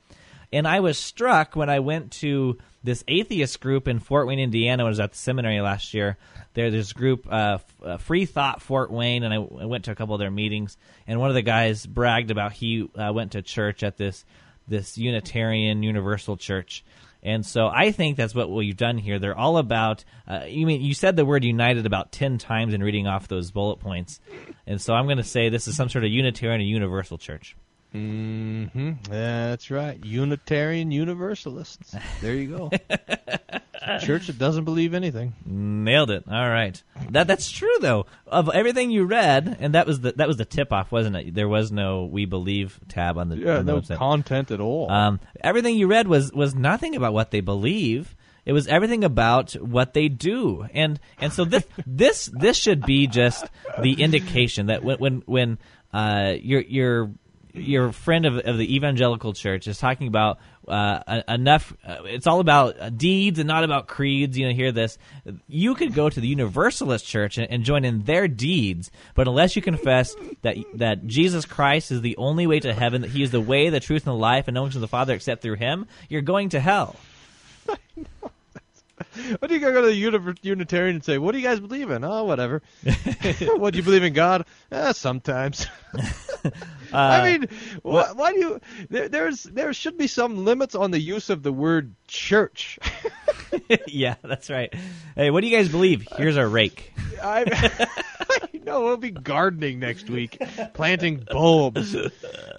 [0.52, 4.82] And I was struck when I went to this atheist group in Fort Wayne, Indiana.
[4.82, 6.18] When I was at the seminary last year.
[6.54, 9.94] There's this group, uh, uh, Free Thought Fort Wayne, and I, I went to a
[9.94, 10.76] couple of their meetings.
[11.06, 14.24] And one of the guys bragged about he uh, went to church at this
[14.68, 16.84] this Unitarian Universal Church.
[17.22, 19.18] And so I think that's what we've done here.
[19.18, 20.04] They're all about.
[20.26, 23.50] Uh, you mean you said the word united about ten times in reading off those
[23.50, 24.20] bullet points,
[24.66, 27.56] and so I'm going to say this is some sort of Unitarian or Universal Church.
[27.94, 28.92] Mm-hmm.
[29.10, 30.02] That's right.
[30.04, 31.94] Unitarian Universalists.
[32.20, 32.70] There you go.
[34.00, 35.34] Church that doesn't believe anything.
[35.44, 36.24] Nailed it.
[36.30, 36.80] All right.
[37.10, 38.06] That that's true though.
[38.26, 41.34] Of everything you read, and that was the that was the tip off, wasn't it?
[41.34, 43.96] There was no "We Believe" tab on the, Yeah, on the no website.
[43.96, 44.90] content at all.
[44.90, 48.14] Um, everything you read was was nothing about what they believe.
[48.44, 53.06] It was everything about what they do, and and so this this this should be
[53.08, 53.44] just
[53.80, 55.58] the indication that when when when
[55.92, 57.10] uh, your your
[57.54, 60.38] your friend of, of the evangelical church is talking about
[60.68, 61.74] uh, enough.
[61.86, 64.38] Uh, it's all about uh, deeds and not about creeds.
[64.38, 64.98] You know, hear this.
[65.48, 69.56] You could go to the Universalist church and, and join in their deeds, but unless
[69.56, 73.30] you confess that that Jesus Christ is the only way to heaven, that He is
[73.30, 75.42] the way, the truth, and the life, and no one comes to the Father except
[75.42, 76.96] through Him, you're going to hell.
[77.68, 78.30] I know.
[79.38, 81.18] What do you go to the uni- Unitarian and say?
[81.18, 82.04] What do you guys believe in?
[82.04, 82.62] Oh, whatever.
[83.56, 84.46] what do you believe in God?
[84.70, 85.66] Eh, sometimes.
[86.92, 87.48] I uh, mean,
[87.82, 88.60] wh- why do you?
[88.90, 92.78] There, there's there should be some limits on the use of the word church.
[93.86, 94.72] yeah, that's right.
[95.16, 96.06] Hey, what do you guys believe?
[96.16, 96.92] Here's our rake.
[97.22, 97.88] I
[98.64, 100.42] no, we'll be gardening next week,
[100.74, 101.96] planting bulbs.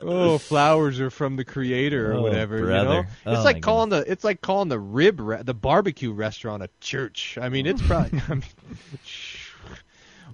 [0.01, 2.59] Oh, flowers are from the Creator or Oh, whatever.
[2.59, 2.89] You brother.
[2.89, 6.63] know, Oh, it's like calling the it's like calling the rib re- the barbecue restaurant
[6.63, 7.37] a church.
[7.41, 8.21] I mean, it's probably.
[8.29, 8.43] I mean,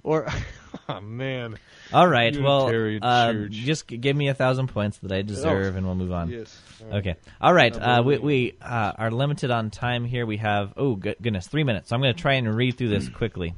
[0.02, 0.26] or,
[0.98, 1.56] oh man.
[1.92, 2.40] All right.
[2.40, 2.70] Well,
[3.02, 6.28] uh, just give me a thousand points that I deserve, Oh, and we'll move on.
[6.28, 6.56] yes.
[6.90, 6.98] All.
[6.98, 7.16] Okay.
[7.40, 7.74] All right.
[7.76, 10.24] Uh, we we uh, are limited on time here.
[10.26, 11.88] We have oh good, goodness three minutes.
[11.88, 13.54] So I'm going to try and read through this quickly.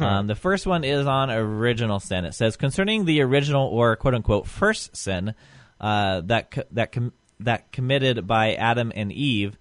[0.00, 2.24] Um, the first one is on original sin.
[2.26, 5.34] It says concerning the original or quote unquote first sin
[5.80, 9.56] uh, that co- that com- that committed by Adam and Eve.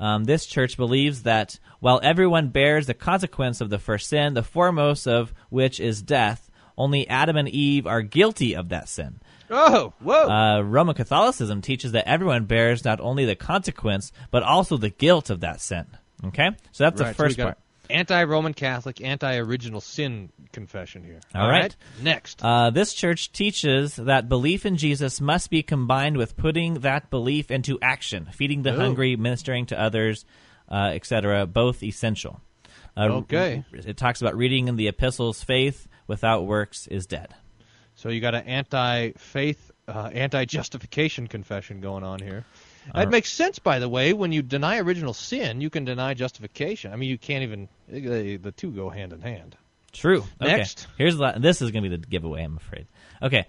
[0.00, 4.42] Um, this church believes that while everyone bears the consequence of the first sin, the
[4.42, 9.20] foremost of which is death, Only Adam and Eve are guilty of that sin.
[9.50, 10.28] Oh, whoa.
[10.28, 15.30] Uh, Roman Catholicism teaches that everyone bears not only the consequence, but also the guilt
[15.30, 15.86] of that sin.
[16.24, 16.50] Okay?
[16.72, 17.58] So that's Right, the first got part.
[17.90, 21.20] Anti-Roman Catholic, anti-original sin confession here.
[21.34, 21.76] All right.
[22.00, 22.42] Next.
[22.42, 27.50] Uh, this church teaches that belief in Jesus must be combined with putting that belief
[27.50, 28.78] into action, feeding the Ooh.
[28.78, 30.24] hungry, ministering to others,
[30.70, 31.46] uh, etc.
[31.46, 32.40] Both essential.
[32.96, 33.64] Uh, Okay.
[33.72, 37.34] It talks about reading in the epistles, faith without works is dead.
[37.96, 42.44] So you got an anti-faith, uh, anti-justification confession going on here.
[42.92, 44.12] That makes sense, by the way.
[44.12, 46.92] When you deny original sin, you can deny justification.
[46.92, 47.68] I mean, you can't even.
[47.88, 49.56] They, the two go hand in hand.
[49.92, 50.24] True.
[50.42, 50.56] Okay.
[50.56, 50.86] Next.
[50.98, 52.42] Here's the, this is going to be the giveaway.
[52.42, 52.86] I'm afraid.
[53.22, 53.46] Okay.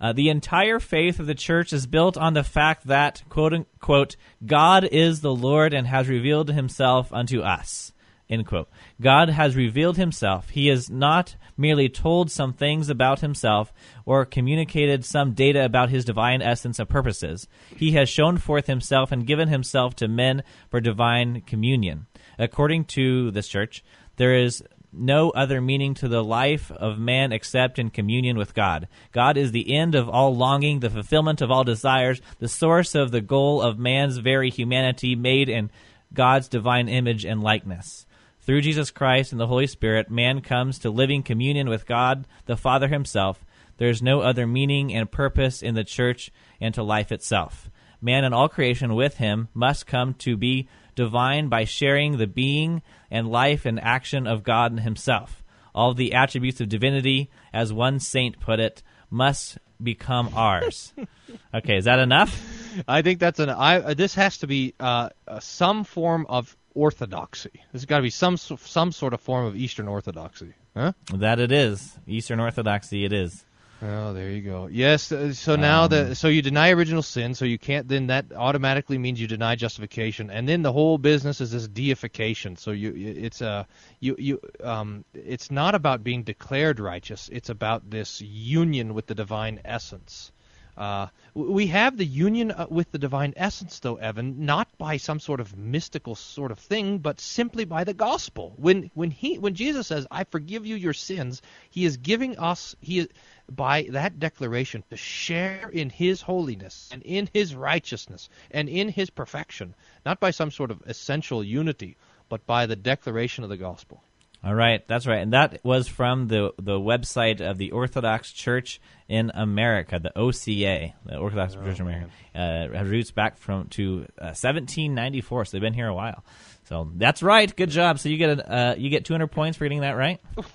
[0.00, 4.16] Uh, the entire faith of the church is built on the fact that quote unquote
[4.44, 7.92] God is the Lord and has revealed Himself unto us.
[8.28, 8.68] End quote.
[9.00, 10.48] God has revealed Himself.
[10.50, 13.72] He has not merely told some things about Himself
[14.04, 17.46] or communicated some data about His divine essence and purposes.
[17.76, 22.06] He has shown forth Himself and given Himself to men for divine communion.
[22.38, 23.84] According to this church,
[24.16, 24.62] there is
[24.92, 28.88] no other meaning to the life of man except in communion with God.
[29.12, 33.10] God is the end of all longing, the fulfillment of all desires, the source of
[33.10, 35.70] the goal of man's very humanity made in
[36.12, 38.05] God's divine image and likeness.
[38.46, 42.56] Through Jesus Christ and the Holy Spirit, man comes to living communion with God, the
[42.56, 43.44] Father himself.
[43.78, 46.30] There is no other meaning and purpose in the church
[46.60, 47.68] and to life itself.
[48.00, 52.82] Man and all creation with him must come to be divine by sharing the being
[53.10, 55.42] and life and action of God himself.
[55.74, 58.80] All the attributes of divinity, as one saint put it,
[59.10, 60.94] must become ours.
[61.54, 62.40] okay, is that enough?
[62.86, 63.50] I think that's an.
[63.50, 67.62] I uh, this has to be uh, uh, some form of orthodoxy.
[67.72, 70.92] Has got to be some some sort of form of Eastern Orthodoxy, huh?
[71.14, 71.98] That it is.
[72.06, 73.44] Eastern Orthodoxy it is.
[73.82, 74.68] Oh, there you go.
[74.72, 75.12] Yes.
[75.12, 77.86] Uh, so now Um, the so you deny original sin, so you can't.
[77.86, 82.56] Then that automatically means you deny justification, and then the whole business is this deification.
[82.56, 83.66] So you, it's a
[84.00, 87.28] you you um, it's not about being declared righteous.
[87.30, 90.32] It's about this union with the divine essence.
[90.76, 95.18] Uh, we have the union uh, with the divine essence, though, Evan, not by some
[95.18, 98.52] sort of mystical sort of thing, but simply by the gospel.
[98.56, 102.76] When when he when Jesus says, "I forgive you your sins," he is giving us
[102.80, 103.08] he is
[103.48, 109.08] by that declaration to share in his holiness and in his righteousness and in his
[109.08, 109.74] perfection,
[110.04, 111.96] not by some sort of essential unity,
[112.28, 114.02] but by the declaration of the gospel.
[114.44, 118.80] All right, that's right, and that was from the the website of the Orthodox Church
[119.08, 122.10] in America, the OCA, the Orthodox Church in America.
[122.34, 126.24] Uh, roots back from to uh, 1794, so they've been here a while.
[126.64, 127.54] So that's right.
[127.54, 127.98] Good job.
[127.98, 130.20] So you get a, uh, you get 200 points for getting that right.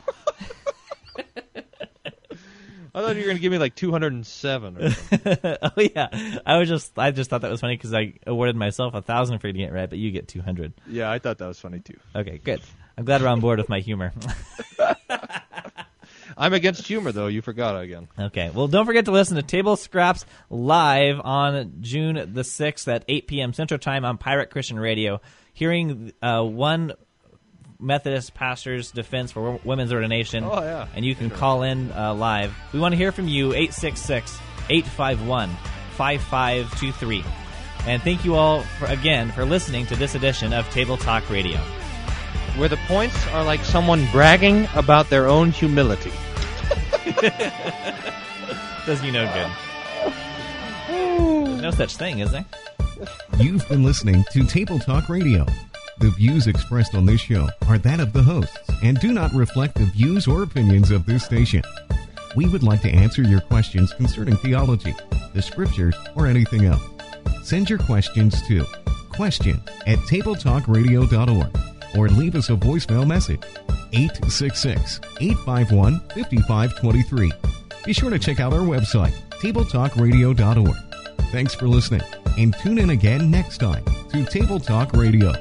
[2.93, 5.37] I thought you were going to give me like 207 or something.
[5.61, 8.93] oh yeah, I was just I just thought that was funny because I awarded myself
[8.93, 10.73] a thousand for getting it right, but you get 200.
[10.87, 11.97] yeah, I thought that was funny too.
[12.15, 12.61] Okay, good.
[13.01, 14.13] I'm glad we're on board with my humor.
[16.37, 17.25] I'm against humor, though.
[17.25, 18.09] You forgot again.
[18.19, 18.51] Okay.
[18.53, 23.25] Well, don't forget to listen to Table Scraps live on June the 6th at 8
[23.25, 23.53] p.m.
[23.53, 25.19] Central Time on Pirate Christian Radio.
[25.51, 26.93] Hearing uh, one
[27.79, 30.43] Methodist pastor's defense for women's ordination.
[30.43, 30.85] Oh, yeah.
[30.93, 32.55] And you can call in uh, live.
[32.71, 34.37] We want to hear from you, 866
[34.69, 35.49] 851
[35.97, 37.25] 5523.
[37.87, 41.59] And thank you all for, again for listening to this edition of Table Talk Radio.
[42.57, 46.11] Where the points are like someone bragging about their own humility.
[48.85, 49.51] Does you no good.
[50.89, 52.45] There's no such thing, is there?
[53.37, 55.45] You've been listening to Table Talk Radio.
[55.99, 59.75] The views expressed on this show are that of the hosts and do not reflect
[59.75, 61.63] the views or opinions of this station.
[62.35, 64.93] We would like to answer your questions concerning theology,
[65.33, 66.81] the scriptures, or anything else.
[67.43, 68.65] Send your questions to
[69.09, 73.41] question at tabletalkradio.org or leave us a voicemail message
[73.93, 77.31] 866 851 5523.
[77.85, 80.75] Be sure to check out our website, tabletalkradio.org.
[81.31, 82.01] Thanks for listening,
[82.37, 85.33] and tune in again next time to Table Talk Radio.